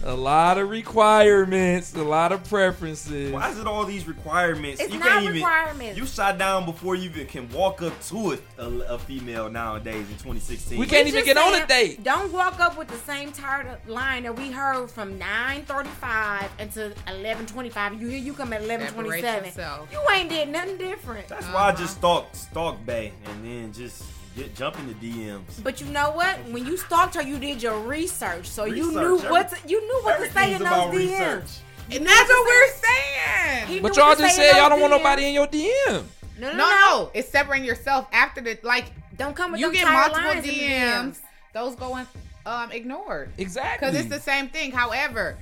[0.04, 3.32] a lot of requirements, a lot of preferences.
[3.32, 4.82] Why is it all these requirements?
[4.82, 5.36] It's you not can't even.
[5.36, 5.98] requirements.
[5.98, 9.96] You shot down before you even can walk up to a, a, a female nowadays
[10.10, 10.78] in 2016.
[10.78, 12.04] We can't We even just get on a date.
[12.04, 18.02] Don't walk up with the same tired line that we heard from 9:35 until 11:25.
[18.02, 19.92] You hear you come at 11:27.
[19.92, 21.28] You ain't did nothing different.
[21.28, 24.04] That's why I just stalk stalk bae and then just
[24.36, 25.62] get jump in the DMs.
[25.64, 26.38] But you know what?
[26.50, 29.82] When you stalked her, you did your research, so you knew every- what to, you
[29.82, 30.94] knew what to say in those DMs.
[30.94, 31.50] research.
[31.92, 33.68] And that's what we're saying.
[33.68, 36.06] He But y'all just say in said y'all don't want nobody in your DM.
[36.40, 36.70] No, no, No, no.
[36.70, 38.86] no, it's separating yourself after the like.
[39.18, 41.04] Don't come with you get multiple lines in the DMs.
[41.12, 41.20] DMs.
[41.54, 42.08] Those going
[42.46, 43.88] um ignored Exactly.
[43.88, 44.72] because it's the same thing.
[44.72, 45.38] However,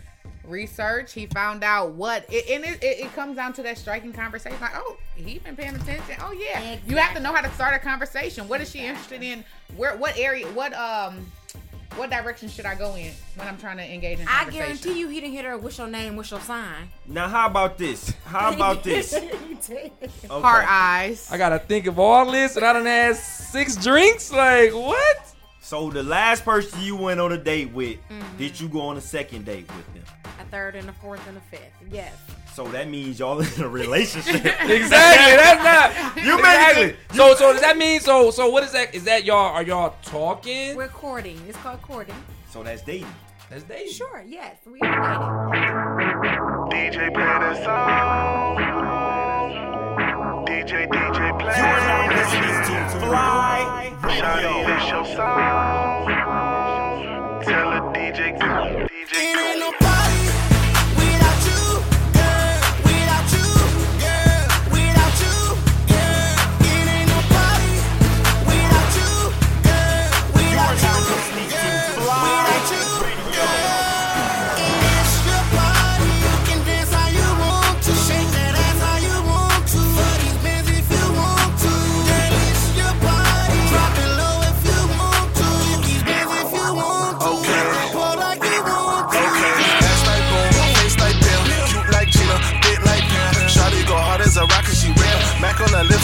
[0.46, 4.12] research he found out what it, and it, it, it comes down to that striking
[4.14, 4.60] conversation.
[4.60, 6.16] Like, oh, he been paying attention.
[6.22, 8.48] Oh yeah, you have to know how to start a conversation.
[8.48, 9.44] What is she interested in?
[9.76, 9.96] Where?
[9.98, 10.48] What area?
[10.48, 11.26] What um?
[11.98, 15.10] What direction should I go in when I'm trying to engage in I guarantee you,
[15.10, 15.58] he didn't hit her.
[15.58, 16.16] What's your name?
[16.16, 16.88] What's your sign?
[17.06, 18.14] Now, how about this?
[18.24, 19.14] How about this?
[19.14, 19.92] Okay.
[20.30, 21.28] Heart eyes.
[21.30, 24.32] I gotta think of all this, and I done had six drinks.
[24.32, 25.34] Like what?
[25.60, 28.38] So the last person you went on a date with, Mm-hmm.
[28.38, 30.04] did you go on a second date with them?
[30.52, 31.62] A third and a fourth and a fifth.
[31.89, 32.14] Yes.
[32.54, 34.36] So that means y'all in a relationship.
[34.70, 35.38] Exactly.
[35.38, 35.93] That's not.
[36.26, 36.84] You exactly.
[36.88, 38.93] basically- So so does that mean so so what is that?
[38.93, 40.76] Is that y'all are y'all talking?
[40.76, 41.39] We're courting.
[41.47, 42.16] It's called courting.
[42.49, 43.08] So that's dating.
[43.49, 43.93] That's dating.
[43.93, 44.24] Sure.
[44.28, 44.58] Yes.
[44.66, 46.91] We are dating.
[46.91, 48.58] DJ play the song.
[50.45, 51.56] DJ, DJ play.
[51.58, 54.68] You are now listening to FLYE Shawty, Radio.
[54.68, 56.08] this your song.
[57.43, 59.72] Tell a DJ, DJ, It ain't no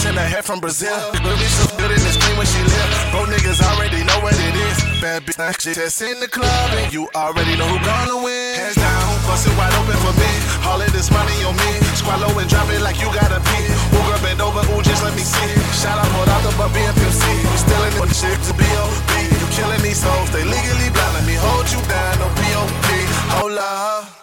[0.08, 0.96] and her hair from Brazil.
[1.12, 2.90] Baby so good in this clean when she live.
[3.12, 4.78] Bro niggas already know what it is.
[5.04, 8.56] Bad bitch, she just in the club and you already know who gonna win.
[8.56, 10.32] Hands down, pussy wide open for me.
[10.64, 11.72] All of this money on me.
[12.00, 13.68] Swallow and drop it like you gotta pee.
[13.68, 15.52] Ooh, girl, bend over, ooh, just let me see.
[15.76, 17.24] Shout out, hold out the but BFMC.
[17.44, 19.12] You stealing the shit to B.O.B.
[19.28, 21.14] You killing these hoes, they legally blind.
[21.20, 22.88] Let me hold you down, no P.O.P.
[23.36, 24.18] Hold up.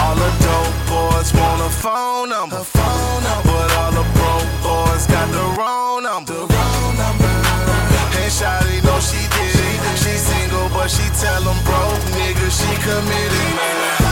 [0.00, 2.64] All the dope boys want a phone number.
[2.64, 3.52] phone number.
[3.52, 3.99] But all the
[5.00, 6.32] boys got the wrong number.
[6.32, 7.24] The wrong number.
[8.20, 9.98] And Shawty know she did it.
[9.98, 14.09] She single, but she tell them broke nigga she committed, man.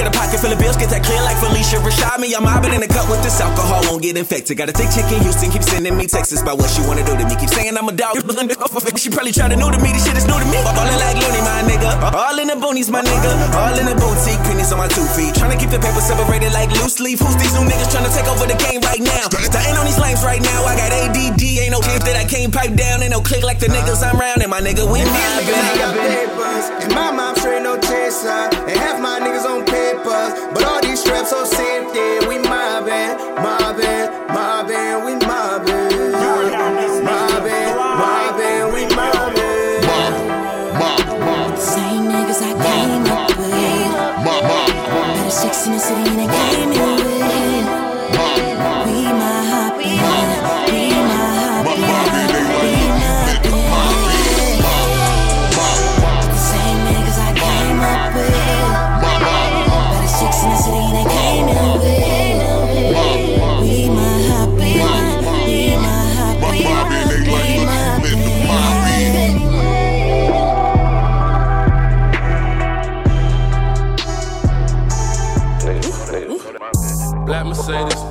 [0.00, 2.20] Boss, a pocket full of bills, get that clear like Phylicia Rashad.
[2.20, 4.56] Me, I'm mobbing in the cup with this alcohol, won't get infected.
[4.56, 7.12] Got a thick chick in Houston, keep sending me texts about what she wanna do
[7.16, 7.36] to me.
[7.36, 8.16] Keep saying I'm a dog.
[8.96, 10.60] She probably try to new to me, this shit is new to me.
[10.64, 11.90] Ballin' like Looney, my nigga.
[12.16, 13.30] All in the boonies, my nigga.
[13.56, 15.36] All in the boutique, pennies on my two feet.
[15.36, 17.20] Tryna keep the paper separated like loose leaf.
[17.20, 19.28] Who's these new niggas tryna take over the game right now?
[19.28, 20.64] Stuntin' on these lames right now.
[20.64, 23.02] I got ADD, ain't no shit that I can't pipe down.
[23.02, 24.40] Ain't no click like the niggas I'm round.
[24.40, 28.48] And my nigga, we papers, and my mom straight no chaser.
[28.68, 29.64] And half my niggas on
[31.00, 32.26] straps so empty.
[32.28, 32.59] We mobbing,
[77.70, 78.02] Mercedes.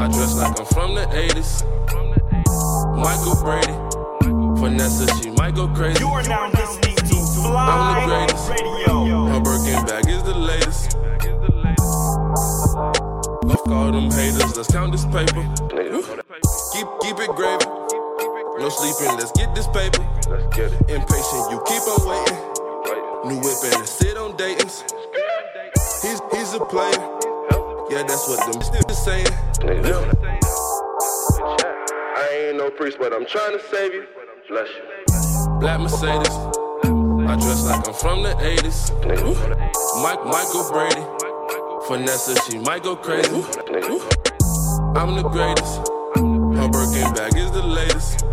[0.00, 1.64] I dress like I'm from the 80s.
[2.96, 3.72] Michael Brady.
[4.60, 6.00] Vanessa, she might go crazy.
[6.00, 8.50] You are now listening to FLYE I'm the greatest.
[8.50, 9.26] Radio.
[9.26, 10.92] Her Birkin bag is the latest.
[13.48, 15.42] Fuck all them haters, let's count this paper.
[16.72, 17.64] Keep keep it gravy.
[18.58, 20.02] No sleeping, let's get this paper.
[20.88, 22.40] Impatient, you keep on waiting.
[23.28, 24.82] New whip and it sit on Dayton's.
[26.02, 27.25] He's he's a player.
[27.96, 29.26] Yeah, that's what them still saying.
[29.62, 30.12] Yeah.
[32.14, 34.04] I ain't no priest, but I'm trying to save you.
[34.50, 35.58] Bless you.
[35.60, 36.28] Black Mercedes.
[37.26, 38.92] I dress like I'm from the 80s.
[40.02, 41.06] Mike, Michael Brady.
[41.88, 43.34] Vanessa, she might go crazy.
[44.94, 45.88] I'm the greatest.
[46.60, 48.26] Her Birkin bag is the latest.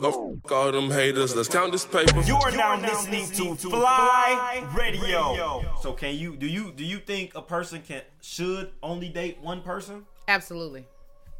[0.00, 2.20] Go f- all them haters, let's count this paper.
[2.22, 5.62] You are now listening to FLYE Radio.
[5.82, 9.62] So can you do you do you think a person can should only date one
[9.62, 10.06] person?
[10.28, 10.86] Absolutely.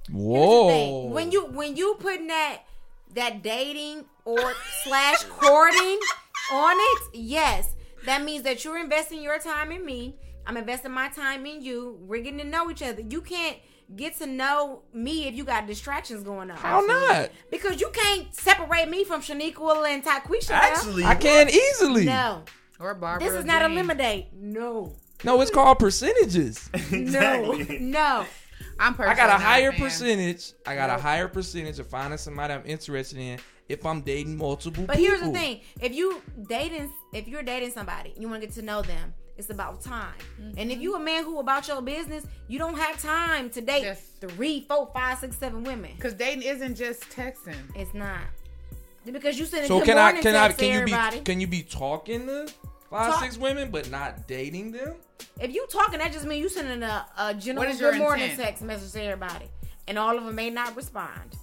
[0.07, 1.11] thing.
[1.11, 2.63] When you when you putting that
[3.15, 4.55] that dating or
[4.85, 5.99] slash courting
[6.53, 7.75] on it, yes,
[8.07, 10.17] that means that you're investing your time in me.
[10.47, 11.99] I'm investing my time in you.
[12.01, 13.03] We're getting to know each other.
[13.03, 13.59] You can't
[13.97, 16.57] get to know me if you got distractions going on.
[16.57, 17.31] How not?
[17.51, 20.51] Because you can't separate me from Shaniqua and Taquisha.
[20.51, 20.57] now.
[20.63, 22.05] Actually, I can easily.
[22.05, 22.43] No.
[22.81, 23.27] Or Barbara.
[23.29, 24.27] This is not a lemonade.
[24.33, 24.95] No.
[25.25, 26.71] No, it's called percentages.
[26.93, 27.53] No.
[27.81, 28.25] No.
[28.81, 30.53] I'm I got a higher percentage.
[30.67, 34.85] I got a higher percentage of finding somebody I'm interested in if I'm dating multiple
[34.87, 35.17] But people.
[35.17, 38.63] here's the thing: if you dating, if you're dating somebody, you want to get to
[38.63, 39.15] know them.
[39.39, 40.13] It's about time.
[40.39, 40.83] And if mm-hmm.
[40.83, 44.91] you a man who about your business, you don't have time to date three, four,
[44.93, 45.93] five, six, seven women.
[45.95, 47.55] Because dating isn't just texting.
[47.77, 48.23] It's not.
[49.05, 51.19] Because you sending So good can I can I can to you everybody.
[51.19, 52.53] be can you be talking to
[52.91, 54.97] five Talk- six women but not dating them?
[55.41, 58.01] If you talking, that just means you sending a, a general What is your good
[58.01, 58.43] morning intent?
[58.43, 59.47] text message to everybody,
[59.87, 61.37] and all of them may not respond.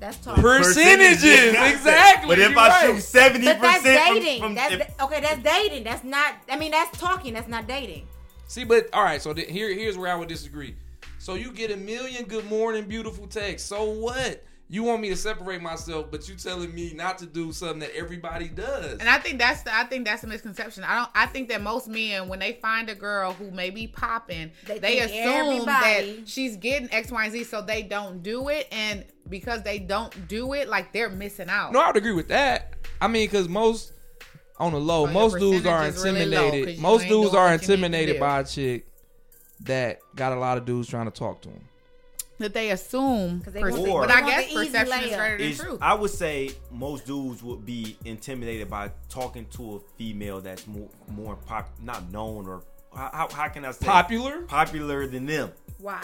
[0.00, 0.42] That's talking.
[0.42, 2.28] Percentages, exactly.
[2.28, 2.86] But if you're I right.
[2.94, 4.40] shoot seventy But that's percent dating.
[4.40, 5.20] from, from that's if- okay.
[5.20, 5.84] That's dating.
[5.84, 6.34] That's not.
[6.48, 7.34] I mean, that's talking.
[7.34, 8.06] That's not dating.
[8.46, 9.20] See, but all right.
[9.20, 10.74] So th- here, here's where I would disagree.
[11.18, 13.68] So you get a million good morning, beautiful texts.
[13.68, 14.44] So what?
[14.70, 17.94] You want me to separate myself, but you telling me not to do something that
[17.96, 18.98] everybody does.
[18.98, 20.84] And I think that's the, I think that's a misconception.
[20.84, 23.86] I don't I think that most men when they find a girl who may be
[23.86, 28.22] popping, They they, assume everybody- that she's getting X, Y, and Z, so they don't
[28.22, 28.68] do it.
[28.70, 31.72] And because they don't do it, like they're missing out.
[31.72, 32.74] No, I would agree with that.
[33.00, 33.92] I mean, because most
[34.58, 36.04] on the low, So most dudes are intimidated.
[36.04, 36.66] really low, intimidated.
[36.66, 38.86] 'cause you most dudes are what you need to intimidated by a chick
[39.60, 41.67] that got a lot of dudes trying to talk to them.
[42.38, 45.16] That they assume, they perce- want the- but I guess the easy perception is layup.
[45.18, 45.78] greater than Is- truth.
[45.82, 50.88] I would say most dudes would be intimidated by talking to a female that's more
[51.08, 52.62] more pop, not known or
[52.94, 54.42] how, how, how can I say Popular?
[54.42, 55.52] popular than them.
[55.78, 56.00] Why?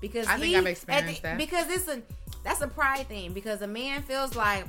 [0.00, 1.38] Because I think I've experienced the- that.
[1.38, 2.02] Because it's a
[2.44, 3.32] that's a pride thing.
[3.32, 4.64] Because a man feels like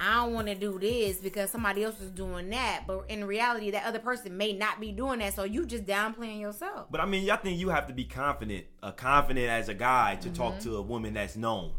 [0.00, 3.70] I don't want to do this because somebody else is doing that, but in reality,
[3.72, 5.34] that other person may not be doing that.
[5.34, 6.86] So you just downplaying yourself.
[6.90, 10.16] But I mean, I think you have to be confident, uh, confident as a guy
[10.20, 10.70] to talk Mm-hmm.
[10.70, 11.72] to a woman that's known,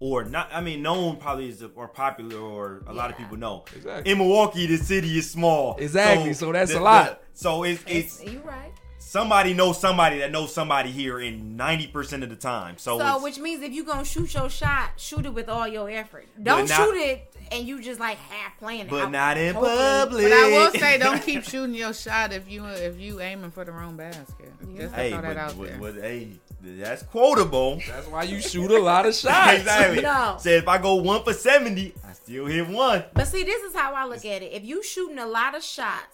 [0.00, 0.50] or not.
[0.52, 3.64] I mean, known probably is or popular, or a lot of people know.
[3.74, 4.12] Exactly.
[4.12, 5.76] In Milwaukee, the city is small.
[5.78, 7.22] Exactly, so that's a lot.
[7.32, 8.72] so it's it's You right.
[9.14, 12.76] Somebody knows somebody that knows somebody here in ninety percent of the time.
[12.78, 15.88] So, So, which means if you're gonna shoot your shot, shoot it with all your
[15.88, 16.26] effort.
[16.42, 18.88] Don't not- shoot it and you just like half playing.
[18.88, 19.10] But out.
[19.12, 20.24] not in Hopefully- public.
[20.24, 23.64] But I will say, don't keep shooting your shot if you if you aiming for
[23.64, 24.52] the wrong basket.
[24.76, 25.78] Just to hey, throw that but, out but- there.
[25.78, 26.28] but, hey,
[26.60, 27.80] that's quotable.
[27.86, 29.58] That's why you shoot a lot of shots.
[29.58, 30.02] exactly.
[30.02, 30.36] No.
[30.40, 33.04] Say if I go one for seventy, I still hit one.
[33.14, 34.52] But see, this is how I look at it.
[34.52, 36.13] If you shooting a lot of shots,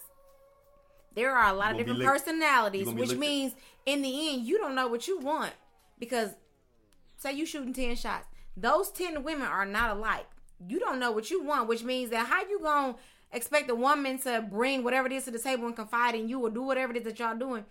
[1.15, 3.53] there are a lot of different be licked- personalities, you gonna be which licked- means
[3.85, 5.53] in the end you don't know what you want
[5.99, 6.31] because
[7.17, 10.27] say you shooting ten shots, those ten women are not alike.
[10.67, 12.95] You don't know what you want, which means that how you gonna
[13.31, 16.39] expect a woman to bring whatever it is to the table and confide in you
[16.39, 17.65] or do whatever it is that y'all doing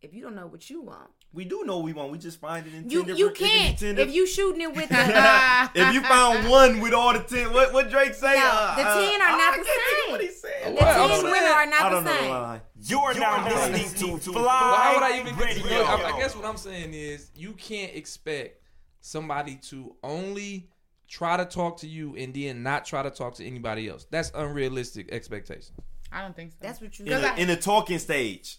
[0.00, 1.10] if you don't know what you want.
[1.32, 2.10] We do know what we want.
[2.12, 4.14] We just find it in You ten you different- it can can't be 10 if
[4.14, 4.94] you shooting it with the
[5.74, 8.34] if you found one with all the ten, what what Drake say?
[8.34, 10.10] No, Uh, the uh, ten are I not can't the think of same.
[10.12, 10.66] What he said.
[10.66, 10.94] The What?
[10.94, 12.98] Ten women are I not don't the know the same.
[12.98, 13.14] line.
[13.14, 15.82] You're now listening to But how would I FLYE even get to Radio.
[15.84, 18.62] I, I guess what I'm saying is you can't expect
[19.00, 20.68] somebody to only
[21.08, 24.06] try to talk to you and then not try to talk to anybody else.
[24.10, 25.74] That's unrealistic expectation.
[26.12, 26.58] I don't think so.
[26.60, 28.58] That's what you In the, in the talking stage.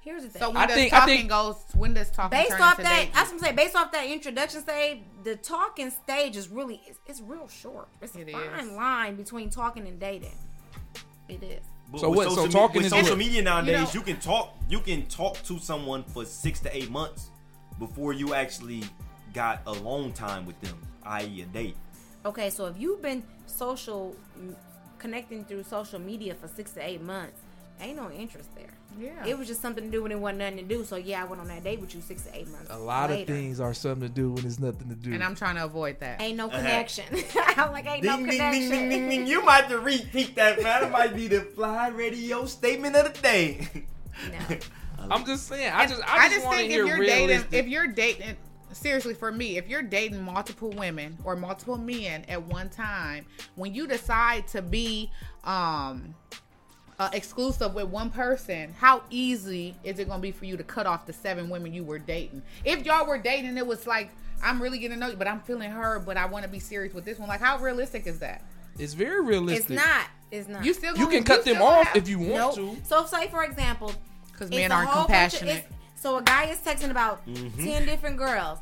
[0.00, 0.40] Here's the thing.
[0.40, 2.72] so when I does think- I talking think- goes, when does talking based turn off
[2.78, 3.12] into that, dating?
[3.14, 3.56] that's what I'm saying.
[3.56, 7.88] Based off that introduction stage, the talking stage is really it's, it's real short.
[8.00, 8.70] It's a It fine is.
[8.72, 10.38] line between talking and dating.
[11.28, 11.64] It is.
[11.90, 13.18] But So with what- so social me- talking with social what?
[13.18, 14.54] media nowadays, You you, can talk.
[14.68, 17.30] You can talk to someone for six to eight months
[17.78, 18.82] before you actually
[19.32, 21.76] got a long time with them, i.e., a date.
[22.24, 24.16] Okay, so if you've been social
[24.98, 27.40] connecting through social media for six to eight months,
[27.80, 28.70] ain't no interest there.
[28.98, 29.26] Yeah.
[29.26, 30.82] It was just something to do when it wasn't nothing to do.
[30.84, 32.68] So yeah, I went on that date with you six to eight months.
[32.70, 33.22] A lot later.
[33.30, 35.12] of things are something to do when there's nothing to do.
[35.12, 36.20] and I'm trying to avoid that.
[36.22, 36.56] Ain't no Uh-huh.
[36.56, 37.04] connection.
[37.56, 38.70] I'm like, ain't no Ding, ding, connection.
[38.70, 39.26] ding, ding, ding, ding.
[39.26, 40.84] You might have to repeat that, man.
[40.84, 43.68] It might be the FLYE Radio statement of the day.
[44.30, 44.56] No.
[45.10, 45.70] I'm just saying.
[45.74, 47.50] I just I I, just just think hear if you're realistic.
[47.50, 48.36] dating, if you're dating,
[48.72, 53.74] seriously for me, if you're dating multiple women or multiple men at one time, when
[53.74, 55.10] you decide to be
[55.44, 56.14] um
[56.98, 60.86] uh, exclusive with one person, how easy is it gonna be for you to cut
[60.86, 62.42] off the seven women you were dating?
[62.64, 64.10] If y'all were dating, it was like
[64.42, 66.58] I'm really getting to know you, but I'm feeling her, but I want to be
[66.58, 67.26] serious with this one.
[67.28, 68.42] Like, how realistic is that?
[68.78, 69.70] it's very realistic.
[69.70, 70.06] It's not.
[70.30, 70.62] It's not.
[70.62, 72.76] You still You gonna- can cut them off have- if you want Nope.
[72.76, 72.84] to.
[72.84, 73.90] So say for example,
[74.30, 75.66] because it's men a aren't whole bunch of- compassionate.
[75.94, 77.56] so a guy is texting about Mhm.
[77.64, 78.58] ten different girls,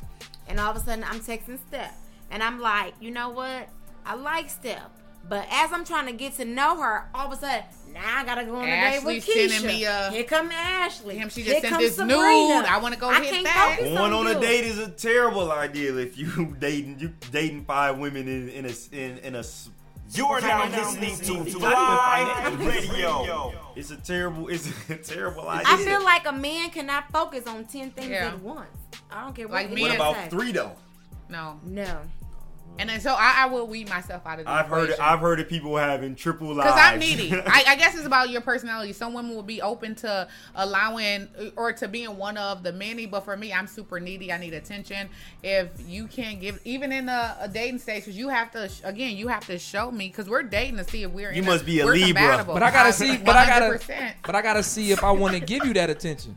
[0.47, 1.93] and all of a sudden I'm texting Steph,
[2.31, 3.67] and I'm like, you know what?
[4.05, 4.83] I like Steph,
[5.27, 7.65] but as I'm trying to get to know her, all of a sudden
[7.95, 9.49] now I gotta go on a date with Keisha.
[9.49, 11.15] sending me a- Here come Ashley.
[11.17, 12.17] Damn, she Here sent comes this Sabrina.
[12.19, 12.65] nude.
[12.65, 13.77] I wanna go I hit can't that.
[13.79, 17.97] focus Going on a date is a terrible idea if you dating you dating five
[17.97, 19.39] women in in a in, in a.
[19.39, 19.69] s-
[20.11, 23.53] You're now listening to FLYE Radio.
[23.75, 24.47] It's a terrible.
[24.53, 25.65] It's a terrible idea.
[25.73, 28.27] I feel like a man cannot focus on ten things Yeah.
[28.27, 28.67] at once.
[29.11, 30.73] I don't care what Like what me What about three though?
[31.29, 32.01] No, No.
[32.77, 34.45] And then so I, I will weed myself out of.
[34.45, 34.89] The I've heard.
[34.89, 34.99] It.
[34.99, 36.71] I've heard of people having triple lives.
[36.71, 37.33] Because I'm needy.
[37.45, 38.91] I, I guess it's about your personality.
[38.93, 43.21] Some women will be open to allowing or to being one of the many, but
[43.21, 44.31] for me, I'm super needy.
[44.31, 45.09] I need attention.
[45.41, 49.15] If you can't give, even in a, a dating stage, because you have to, again,
[49.15, 51.31] you have to show me, because we're dating to see if we're.
[51.31, 52.21] You in must be a we're Libra.
[52.21, 52.53] compatible.
[52.55, 53.17] But I gotta see.
[53.17, 54.13] But I gotta.
[54.25, 56.35] But I gotta see if I want to give you that attention.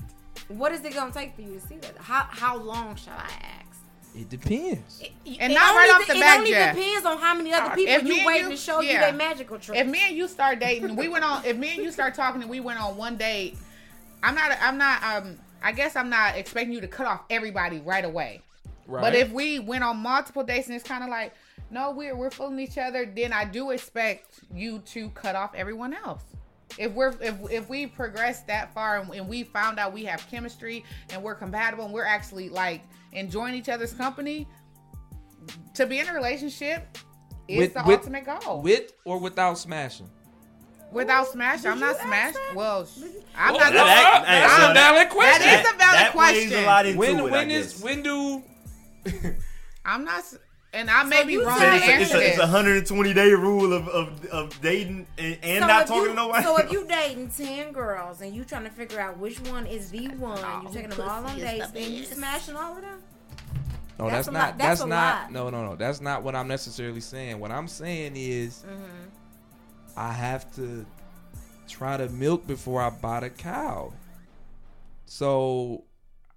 [0.48, 1.96] What is it gonna take for you to see that?
[1.98, 3.67] How how long shall I ask?
[4.14, 5.00] It depends.
[5.00, 6.74] And It not only right off the, the it only Jeff.
[6.74, 9.00] depends on how many other people If you and waiting you- to show you yeah.
[9.00, 9.78] their magical trick.
[9.78, 11.44] If me and you start dating, we went on.
[11.44, 13.56] If me and you start talking and we went on one date,
[14.22, 14.56] I'm not.
[14.60, 15.02] I'm not.
[15.02, 15.38] Um.
[15.62, 18.42] I guess I'm not expecting you to cut off everybody right away.
[18.86, 19.00] Right.
[19.02, 21.34] But if we went on multiple dates and it's kind of like,
[21.70, 25.94] no, we're we're fooling each other, then I do expect you to cut off everyone
[25.94, 26.22] else.
[26.78, 30.24] If we're if if we progress that far and, and we found out we have
[30.30, 32.82] chemistry and we're compatible and we're actually like
[33.12, 34.46] enjoying each other's company,
[35.74, 36.98] to be in a relationship,
[37.48, 38.60] It's the ultimate goal.
[38.62, 40.10] With or without smashing.
[40.92, 42.38] Without smashing, I'm not smashed.
[42.54, 43.00] Well, sh-
[43.36, 43.72] I'm Oh, not.
[43.72, 45.42] that- I'm- that's a valid question.
[45.46, 46.64] That is a valid That plays question.
[46.64, 47.82] a lot into When it, I when is guess.
[47.82, 48.42] when do
[49.84, 50.36] I'm not, s-
[50.72, 53.14] and I may be wrong said to It's a, it's, answer a, it's a 120
[53.14, 56.44] day rule of, of, of dating and, and So not talking you, to nobody.
[56.44, 59.90] So if you dating ten girls and you trying to figure out which one is
[59.90, 62.14] the one, you taking them all on pussy is dates, the then you best.
[62.14, 62.98] smashing all of them.
[63.98, 64.40] No, That's that's, not.
[64.40, 65.22] lot- that's That's, a not.
[65.22, 65.32] lot.
[65.32, 65.74] No, no, no.
[65.76, 67.40] That's not what I'm necessarily saying.
[67.40, 69.08] What I'm saying is, Mm-hmm.
[69.96, 70.86] I have to
[71.66, 73.92] try to milk before I buy the cow.
[75.06, 75.82] So,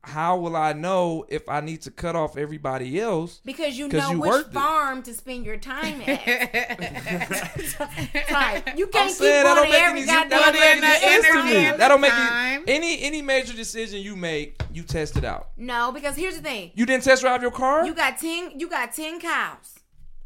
[0.04, 3.40] how will I know if I need to cut off everybody else?
[3.46, 4.54] Because you know you which worked it.
[4.54, 6.80] farm to spend your time at.
[8.32, 10.64] like, you can't keep saying that going don't make every any, goddamn that don't make
[10.64, 11.78] any Putting sense to me.
[11.78, 12.64] That don't make time.
[12.68, 15.50] any, any any major decision you make, you test it out.
[15.56, 16.72] No, because here's the thing.
[16.74, 17.86] You didn't test drive your car.
[17.86, 18.60] You got ten.
[18.60, 19.80] You got ten cows,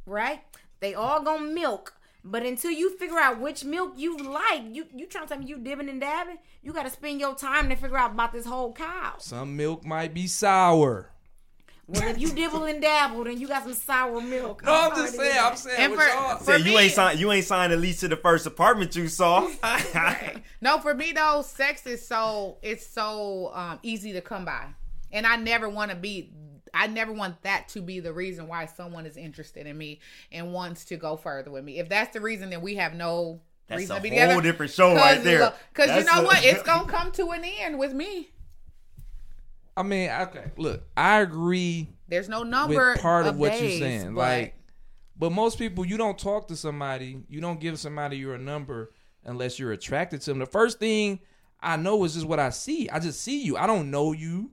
[0.06, 0.42] right?
[0.80, 1.95] They all gonna milk.
[2.28, 5.46] But until you figure out which milk you like, you you trying to tell me
[5.46, 6.40] you dibbing and dabbing?
[6.64, 9.14] You got to spend your time to figure out about this whole cow.
[9.20, 11.12] Some milk might be sour.
[11.88, 14.64] Well, if you dibble and dabble, then you got some sour milk.
[14.66, 15.38] No, I'm sorry just saying.
[15.40, 15.78] I'm saying.
[15.80, 18.00] And what for- y'all- for Say you me- ain't signed you ain't signed the lease
[18.00, 19.48] to the first apartment you saw.
[20.62, 24.66] No, for me though, sex is so it's so um, easy to come by,
[25.12, 26.32] and I never want to be.
[26.76, 30.00] I never want that to be the reason why someone is interested in me
[30.32, 31.80] and wants to go further with me.
[31.80, 34.72] If that's the reason, then we have no That's reason a to be whole different
[34.72, 35.54] show right there.
[35.74, 38.30] Because you know a- what, it's gonna come to an end with me.
[39.78, 40.52] I mean, okay.
[40.58, 44.16] Look, I agree There's no number with part of, what days, you're saying.
[44.16, 44.56] but- Like,
[45.18, 48.92] but most people, you don't talk to somebody, you don't give somebody your number
[49.24, 50.40] unless you're attracted to them.
[50.40, 51.20] The first thing
[51.62, 52.90] I know is just what I see.
[52.90, 53.56] I just see you.
[53.58, 54.52] I don't know you.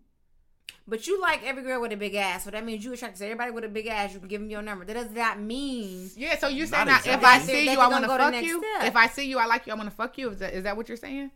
[0.87, 3.25] But you like every girl with a big ass, so that means you attract to
[3.25, 4.13] everybody with a big ass.
[4.13, 4.85] You can give them your number.
[4.85, 6.11] That does not mean.
[6.17, 7.25] Yeah, so you Not saying that if.
[7.25, 8.59] I see they you, I want to go to the fuck you.
[8.59, 8.89] step.
[8.89, 10.31] If I see you, I like you, I want to fuck you.
[10.31, 11.31] Is that is that what you're saying?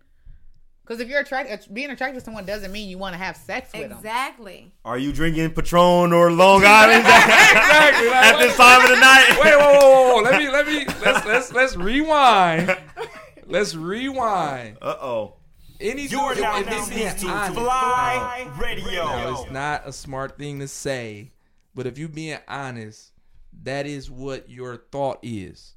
[0.86, 3.72] Because if you're attracted, being attracted to someone doesn't mean you want to have sex
[3.72, 3.98] with them.
[3.98, 4.72] Exactly.
[4.84, 8.06] Are you drinking Patron or Long Island Exactly.
[8.06, 9.36] Like, at this time of the night?
[9.42, 10.22] Wait, whoa, whoa, whoa, whoa.
[10.22, 12.76] Let me, let me, let's, let's, let's rewind.
[13.48, 14.78] Let's rewind.
[14.82, 15.34] Uh oh.
[15.80, 19.04] Any You are if- now if listening to honest- FLYE Radio.
[19.04, 21.32] Now, it's not a smart thing to say,
[21.74, 23.12] but if you being honest,
[23.62, 25.74] that is what your thought is.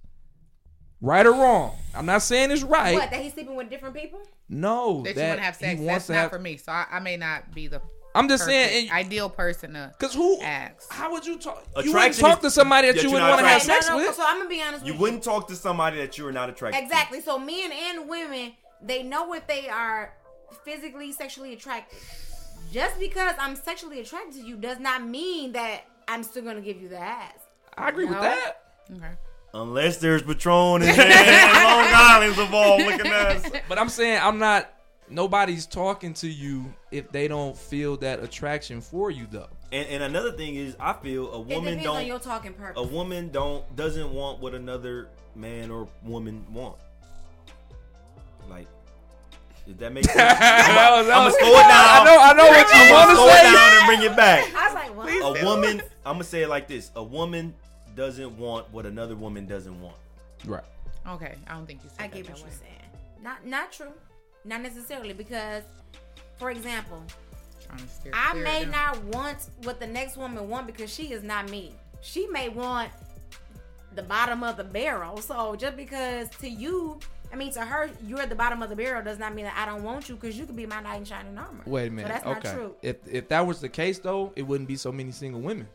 [1.02, 1.78] Right or wrong?
[1.96, 2.94] I'm not saying it's right.
[2.96, 3.12] What?
[3.12, 4.20] That he's sleeping with different people?
[4.50, 5.80] No, That, that, you want to have he sex.
[5.80, 6.32] wants That's not have.
[6.32, 6.58] for me.
[6.58, 7.82] So I, I may not be the.
[8.16, 9.94] I'm just perfect, saying, and- ideal person to.
[10.00, 10.42] Cause who?
[10.42, 10.92] Ask.
[10.92, 11.66] How would you talk?
[11.84, 13.98] you wouldn't talk is- to somebody that that you wouldn't want to have sex no,
[13.98, 14.06] no.
[14.08, 14.16] with.
[14.16, 16.50] So I'm gonna be honest You with wouldn't talk to somebody that you were not
[16.50, 16.84] attracted to.
[16.86, 17.22] Exactly.
[17.22, 20.14] So men and women, they know if they are
[20.64, 22.00] physically, sexually attracted.
[22.72, 26.82] Just because I'm sexually attracted to you does not mean that I'm still gonna give
[26.82, 27.34] you the ass.
[27.78, 28.64] I agree with that.
[28.92, 29.12] Okay.
[29.54, 33.52] Unless there's Patron and, and Long Island's involved looking at us.
[33.68, 34.74] But I'm saying I'm not.
[35.12, 39.50] Nobody's talking to you if they don't feel that attraction for you, though.
[39.72, 42.80] And, and another thing is, I feel a woman depends don't your talking purpose.
[42.80, 46.76] a woman don't doesn't want what another man or woman want.
[48.50, 48.68] Like,
[49.68, 50.16] did that make sense?
[50.40, 51.72] That was- that I'm gonna slow it down.
[51.72, 53.40] I know- I know what you I'ma wanna slow say.
[53.40, 54.56] it down and bring it back.
[54.56, 55.42] I was like, what?
[55.42, 57.54] A woman, I'm gonna say it like this: a woman
[57.96, 59.96] doesn't want what another woman doesn't want.
[60.46, 60.64] Right.
[61.08, 61.36] Okay.
[61.48, 62.04] I don't think you said that.
[62.04, 62.50] I get that what way.
[62.50, 63.24] you're saying.
[63.24, 63.92] Not not true.
[64.46, 65.64] Not necessarily because,
[66.38, 67.04] for example,
[67.68, 71.22] Trying to steer I may not want what the next woman want because she is
[71.24, 71.76] not me.
[72.02, 72.90] She may want
[73.96, 75.18] the bottom of the barrel.
[75.18, 77.00] So just because to you,
[77.32, 79.56] I mean to her, you're at the bottom of the barrel does not mean that
[79.58, 81.62] I don't want you because you could be my knight in shining armor.
[81.66, 82.08] Wait a So minute.
[82.10, 82.48] that's okay.
[82.50, 82.76] not true.
[82.82, 85.68] If if that was the case, though, it wouldn't be so many single women.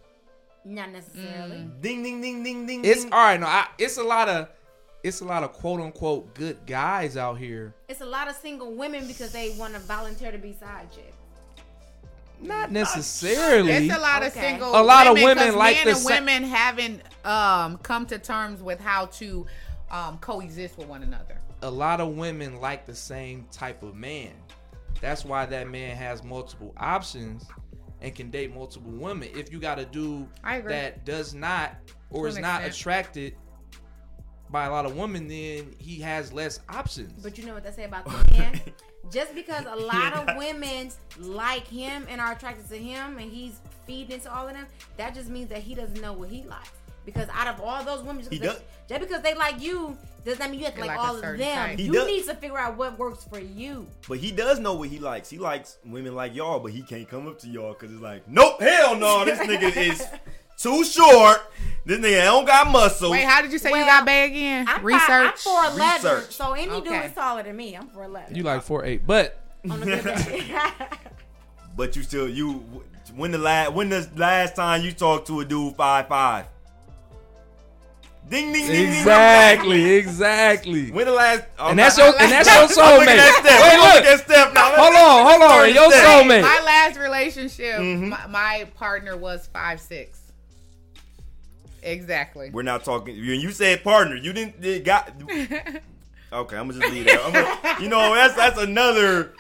[0.65, 1.69] Not necessarily.
[1.81, 2.85] Ding ding ding ding ding.
[2.85, 3.13] It's ding.
[3.13, 3.39] all right.
[3.39, 4.49] No, I, it's a lot of
[5.05, 7.75] it's a lot of quote unquote good guys out here.
[7.89, 11.17] It's a lot of single women because they want to volunteer to be side chicks.
[12.41, 13.71] Not necessarily.
[13.73, 14.51] It's a lot of Okay.
[14.51, 14.71] single.
[14.79, 18.19] A lot of women 'cause like men the and sa- women haven't um, come to
[18.19, 19.47] terms with how to
[19.91, 21.39] um, coexist with one another.
[21.65, 24.33] A lot of women like the same type of man.
[25.01, 27.47] That's why that man has multiple options
[28.03, 29.31] and can date multiple women.
[29.35, 30.73] If you got a dude I agree.
[30.73, 31.77] that does not
[32.11, 32.75] or is not extent.
[32.77, 33.35] attracted
[34.51, 37.23] by a lot of women, then he has less options.
[37.23, 38.61] But you know what they say about the man?
[39.11, 43.61] Just because a lot of women like him and are attracted to him and he's
[43.87, 44.67] feeding into all of them,
[44.99, 46.73] that just means that he doesn't know what he likes.
[47.05, 50.39] Because out of all those women, just, because, does- just because they like you, does
[50.39, 51.39] not mean you have to like, like all of them.
[51.39, 51.79] type.
[51.79, 53.87] He You does- need to figure out what works for you.
[54.09, 55.29] But he does know what he likes.
[55.29, 58.27] He likes women like y'all, but he can't come up to y'all because it's like,
[58.29, 60.03] nope, hell no, this nigga is
[60.57, 61.43] too short.
[61.85, 63.11] This nigga don't got muscle.
[63.11, 64.65] Wait, how did you say you got bae again?
[64.67, 65.03] I'm Research.
[65.09, 66.31] Five, I'm four eleven, Research.
[66.35, 67.75] so any dude is taller than me.
[67.75, 68.35] I'm four eleven.
[68.35, 69.41] You like four eight, but
[69.71, 70.55] On a good day.
[71.77, 72.65] But you still you
[73.17, 76.47] when the last when the last time you talked to a dude five five?
[78.29, 78.93] Ding ding ding ding.
[78.95, 80.91] exactly, exactly.
[80.91, 83.19] When the last oh, And that's my- your and that's your I'm looking soulmate.
[83.19, 83.63] at Steph.
[83.63, 83.95] Wait, I'm look.
[83.95, 84.75] looking at Steph now.
[84.77, 85.75] Hold on, hold on.
[85.75, 86.07] Your Steph.
[86.07, 86.43] soulmate.
[86.43, 88.09] My last relationship, Mm-hmm.
[88.09, 90.21] my, my partner was five six.
[91.83, 92.51] Exactly.
[92.51, 93.15] We're not talking.
[93.15, 94.17] You you said partner.
[94.17, 94.65] You didn't.
[94.65, 95.13] It got.
[96.35, 97.21] Okay, I'm gonna just leave that.
[97.25, 99.33] I'm gonna, you know, that's that's another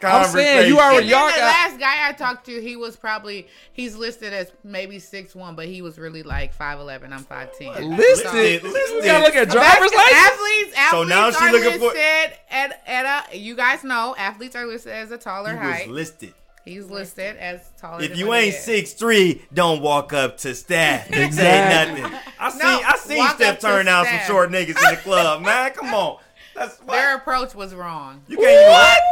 [0.00, 0.32] conversation.
[0.38, 3.48] saying, you already- And y'all the got- last guy I talked to, he was probably
[3.72, 7.12] he's listed as maybe six one, but he was really like five eleven.
[7.12, 7.96] I'm five ten.
[7.96, 8.62] listed.
[8.62, 8.96] Listed.
[8.96, 10.16] You gotta look at driver's license.
[10.16, 13.36] Athletes, athletes So now she are looking for- listed at at a.
[13.36, 15.88] You guys know athletes are listed as a taller He was height.
[15.90, 16.34] listed.
[16.64, 18.02] He's listed as taller.
[18.02, 21.08] If than you ain't six three, don't walk up to Steph.
[21.08, 22.02] Say Exactly.
[22.02, 22.18] nothing.
[22.38, 25.42] I seen No, I seen walk Steph turn down some short niggas in the club.
[25.42, 26.18] Man, come on.
[26.58, 26.88] That's what.
[26.96, 28.22] their approach was wrong.
[28.28, 28.50] You can't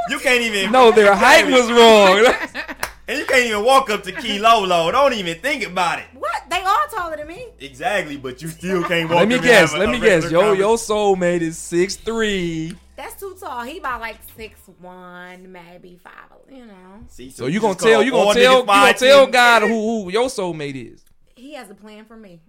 [0.09, 0.11] even.
[0.11, 0.73] You can't even.
[0.73, 2.35] No, their height was wrong.
[3.09, 4.91] And you can't even walk up to Qui Lolo.
[4.91, 6.07] Don't even think about it.
[6.15, 6.43] what?
[6.51, 7.47] They all taller than me.
[7.61, 9.21] Exactly, but you still can't walk.
[9.21, 9.71] Let me up and guess.
[9.71, 10.25] have Let me guess.
[10.25, 10.97] regular Yo, your conversation.
[10.97, 12.77] soulmate is six three.
[12.97, 13.63] That's too tall.
[13.63, 16.13] He about like six one, maybe five.
[16.51, 18.67] You know, See, So you gonna just tell call you gonna all tell niggas you
[18.67, 18.99] gonna 5'10".
[18.99, 19.69] tell God who
[20.03, 21.05] who your soulmate is.
[21.37, 22.41] he has a plan for me.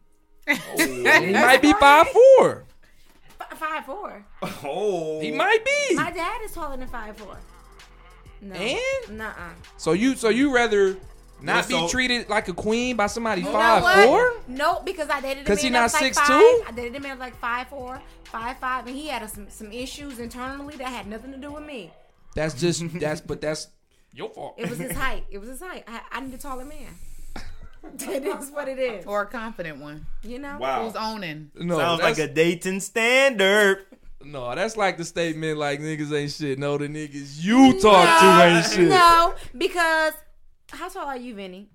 [0.47, 2.63] He might be five four.
[3.61, 4.25] F- five four.
[4.63, 5.95] Oh, He might be.
[5.95, 7.37] My dad is taller than five four.
[8.41, 8.55] No.
[8.55, 9.17] And?
[9.17, 9.49] Nuh-uh.
[9.77, 10.97] So you so you rather
[11.41, 14.05] not Yeah, so- be treated like a queen by somebody You know five what?
[14.05, 14.33] four?
[14.47, 16.67] No, because I dated a 'Cause man he that not was like 6'2"?
[16.67, 19.71] I dated a man like five four, five five, and he had a, some some
[19.71, 21.91] issues internally that had nothing to do with me.
[22.35, 23.67] That's just that's but that's
[24.13, 24.55] your fault.
[24.57, 25.25] It was his height.
[25.31, 25.83] It was his height.
[25.87, 26.89] I, I need a taller man.
[27.97, 29.05] that is what it is.
[29.05, 30.05] Or a confident one.
[30.23, 30.57] You know.
[30.59, 30.85] Wow.
[30.85, 31.51] Who's owning.
[31.55, 33.85] No, Sounds like a Dayton standard.
[34.23, 36.59] No, that's like the statement like niggas ain't shit.
[36.59, 38.89] No, the niggas you talk to ain't shit.
[38.89, 40.13] No, because
[40.71, 41.69] how tall are you, Vinny?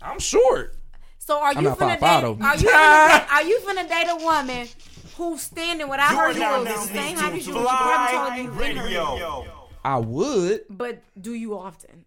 [0.00, 0.76] I'm short.
[1.18, 2.20] So are I'm you not finna 5'5" date?
[2.22, 2.38] though.
[2.46, 4.68] Are you finna date, are you finna date a woman
[5.16, 5.88] who's standing?
[5.88, 8.36] What I heard you now was the same height as you, but you probably taller
[8.36, 8.80] than Fly you.
[8.80, 9.46] Radio.
[9.84, 10.60] I would.
[10.70, 12.04] But do you often?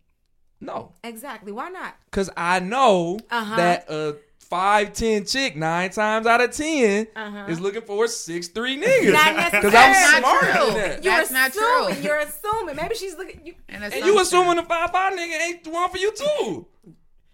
[0.61, 0.93] No.
[1.03, 1.51] Exactly.
[1.51, 1.95] Why not?
[2.11, 3.55] Cause I know Uh-huh.
[3.55, 7.45] that a five ten chick nine times out of 10 Uh-huh.
[7.47, 9.11] is looking for a six three nigga.
[9.13, 9.73] Not Cause.
[9.75, 11.03] I'm smarter than that.
[11.03, 11.95] You're That's not assuming.
[11.95, 12.03] true.
[12.03, 12.75] You're assuming.
[12.75, 13.41] Maybe she's looking.
[13.45, 16.67] You, And, And you assuming the five five nigga ain't the one for you too.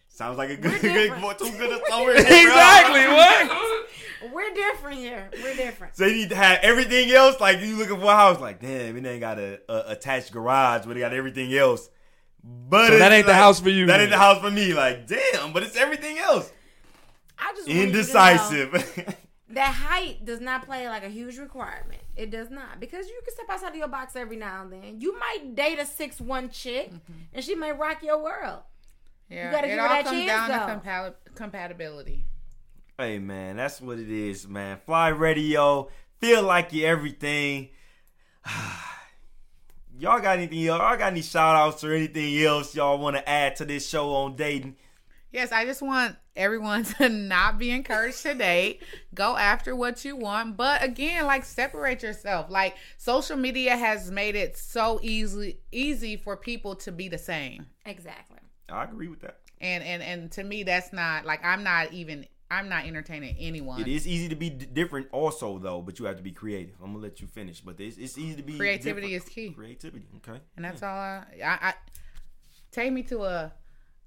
[0.10, 1.38] Sounds like a good, We're good, different.
[1.40, 2.16] too good a story.
[2.18, 3.08] exactly.
[3.08, 4.34] What?
[4.34, 5.30] we're different here.
[5.44, 5.96] We're different.
[5.96, 7.40] So you need to have everything else.
[7.40, 8.40] Like you looking for a house.
[8.40, 11.90] Like damn, it ain't got a, a attached garage, but it got everything else.
[12.70, 14.02] But So that ain't the house for you, That then.
[14.02, 14.74] ain't the house for me.
[14.74, 16.52] Like damn, but it's everything else.
[17.40, 19.16] I just want you to know Indecisive.
[19.50, 22.02] that height does not play like a huge requirement.
[22.16, 25.00] It does not because you can step outside of your box every now and then.
[25.00, 27.14] You might date a six one chick, mm-hmm.
[27.34, 28.62] and she may rock your world.
[29.30, 32.26] Yeah, gotta it give her all that comes chance, down to compa- compatibility.
[32.98, 34.80] hey man, that's what it is, man.
[34.86, 35.90] FLYE Radio.
[36.20, 37.70] Feel like you everything.
[40.00, 40.60] y'all got anything?
[40.60, 44.14] Y'all got any shout outs or anything else y'all want to add to this show
[44.14, 44.76] on dating?
[45.32, 48.82] Yes, I just want everyone to not be encouraged to date.
[49.14, 50.56] Go after what you want.
[50.56, 52.50] But again, like separate yourself.
[52.50, 57.66] Like social media has made it so easy easy for people to be the same.
[57.86, 58.40] Exactly.
[58.70, 59.40] I agree with that.
[59.60, 63.82] And and and to me that's not like I'm not even I'm not entertaining anyone.
[63.82, 66.76] It is easy to be d- different, also though, but you have to be creative.
[66.82, 69.28] I'm gonna let you finish, but it's, it's easy to be Creativity different.
[69.28, 69.50] is key.
[69.52, 70.40] Creativity, okay.
[70.56, 71.74] And that's all I, I, I
[72.72, 73.52] take me to a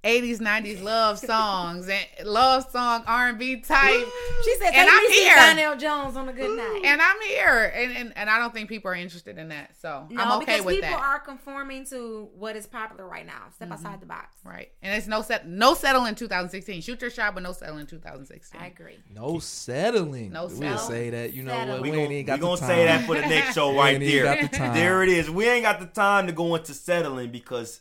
[0.03, 4.07] 80s 90s love songs and love song R&B type.
[4.44, 5.34] She said, and I'm here.
[5.36, 8.68] Donell Jones on a good night." And I'm here, and, and and I don't think
[8.68, 9.76] people are interested in that.
[9.80, 11.01] So no, I'm okay because with people that.
[11.01, 13.44] are conforming to what is popular right now.
[13.55, 13.72] Step mm-hmm.
[13.74, 14.36] outside the box.
[14.44, 16.80] right, and it's no set, no settle in 2016.
[16.80, 18.61] Shoot your shot, but no settle in 2016.
[18.61, 18.98] I agree.
[19.14, 20.32] No settling.
[20.32, 20.68] No settling.
[20.68, 21.34] We'll say that.
[21.34, 21.74] You know Settle.
[21.74, 21.82] what?
[21.82, 22.68] We We, gon- ain't even got we gonna time.
[22.68, 24.48] say that for the next show right ain't there.
[24.48, 24.70] the.
[24.72, 25.30] There it is.
[25.30, 27.80] We ain't got the time to go into settling because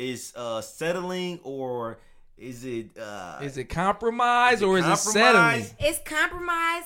[0.00, 1.98] it's uh settling or
[2.38, 5.06] is it uh Is it compromise Is it or is compromise?
[5.06, 5.66] it settling?
[5.78, 6.84] It's compromise,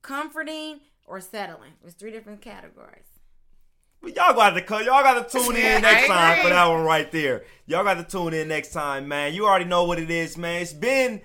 [0.00, 1.72] comforting, or settling.
[1.84, 3.04] It's three different categories.
[4.00, 4.84] But y'all got to cut.
[4.84, 7.44] Y'all got to tune in next time for that one right there.
[7.66, 9.34] Y'all got to tune in next time, man.
[9.34, 10.62] You already know what it is, man.
[10.62, 11.20] It's been,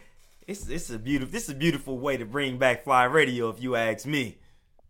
[0.48, 3.62] it's it's a beautiful, this is a beautiful way to bring back FLYE Radio, if
[3.62, 4.38] you ask me.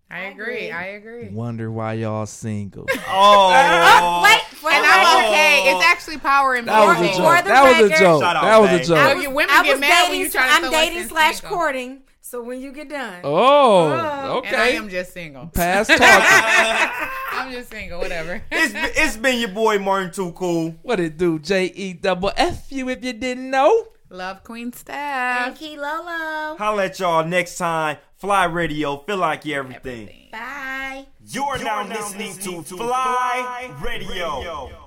[0.10, 0.72] I agree.
[0.72, 1.28] I agree.
[1.30, 2.86] Wonder why y'all single.
[3.10, 5.72] Oh, Wait, for And the I'm okay.
[5.72, 7.16] It's actually power in That was a joke.
[7.38, 8.22] For the That was a record- joke.
[8.22, 8.86] Shout out, That was a babe.
[8.88, 8.97] joke.
[8.97, 10.62] I Well, was, you- women I get was mad when dating, you try to I'm
[10.62, 11.58] throw us dating in slash single.
[11.58, 12.01] courting.
[12.22, 14.76] So when you get done, Oh, And I okay.
[14.78, 15.47] am just single.
[15.47, 17.08] Past talking.
[17.32, 17.99] I'm just single.
[17.99, 18.41] Whatever.
[18.51, 20.76] it's been, it's been your boy Martin Too Cool.
[20.84, 21.39] what it do?
[21.39, 23.88] J E double F you if you didn't know.
[24.10, 25.47] Love Queen Steph.
[25.47, 26.58] and Qui Lolo.
[26.58, 27.97] Holla at y'all next time.
[28.18, 30.30] FLYE Radio, feel like you everything.
[30.32, 31.05] Bye.
[31.26, 34.87] You're, now, listening, to FLYE Radio.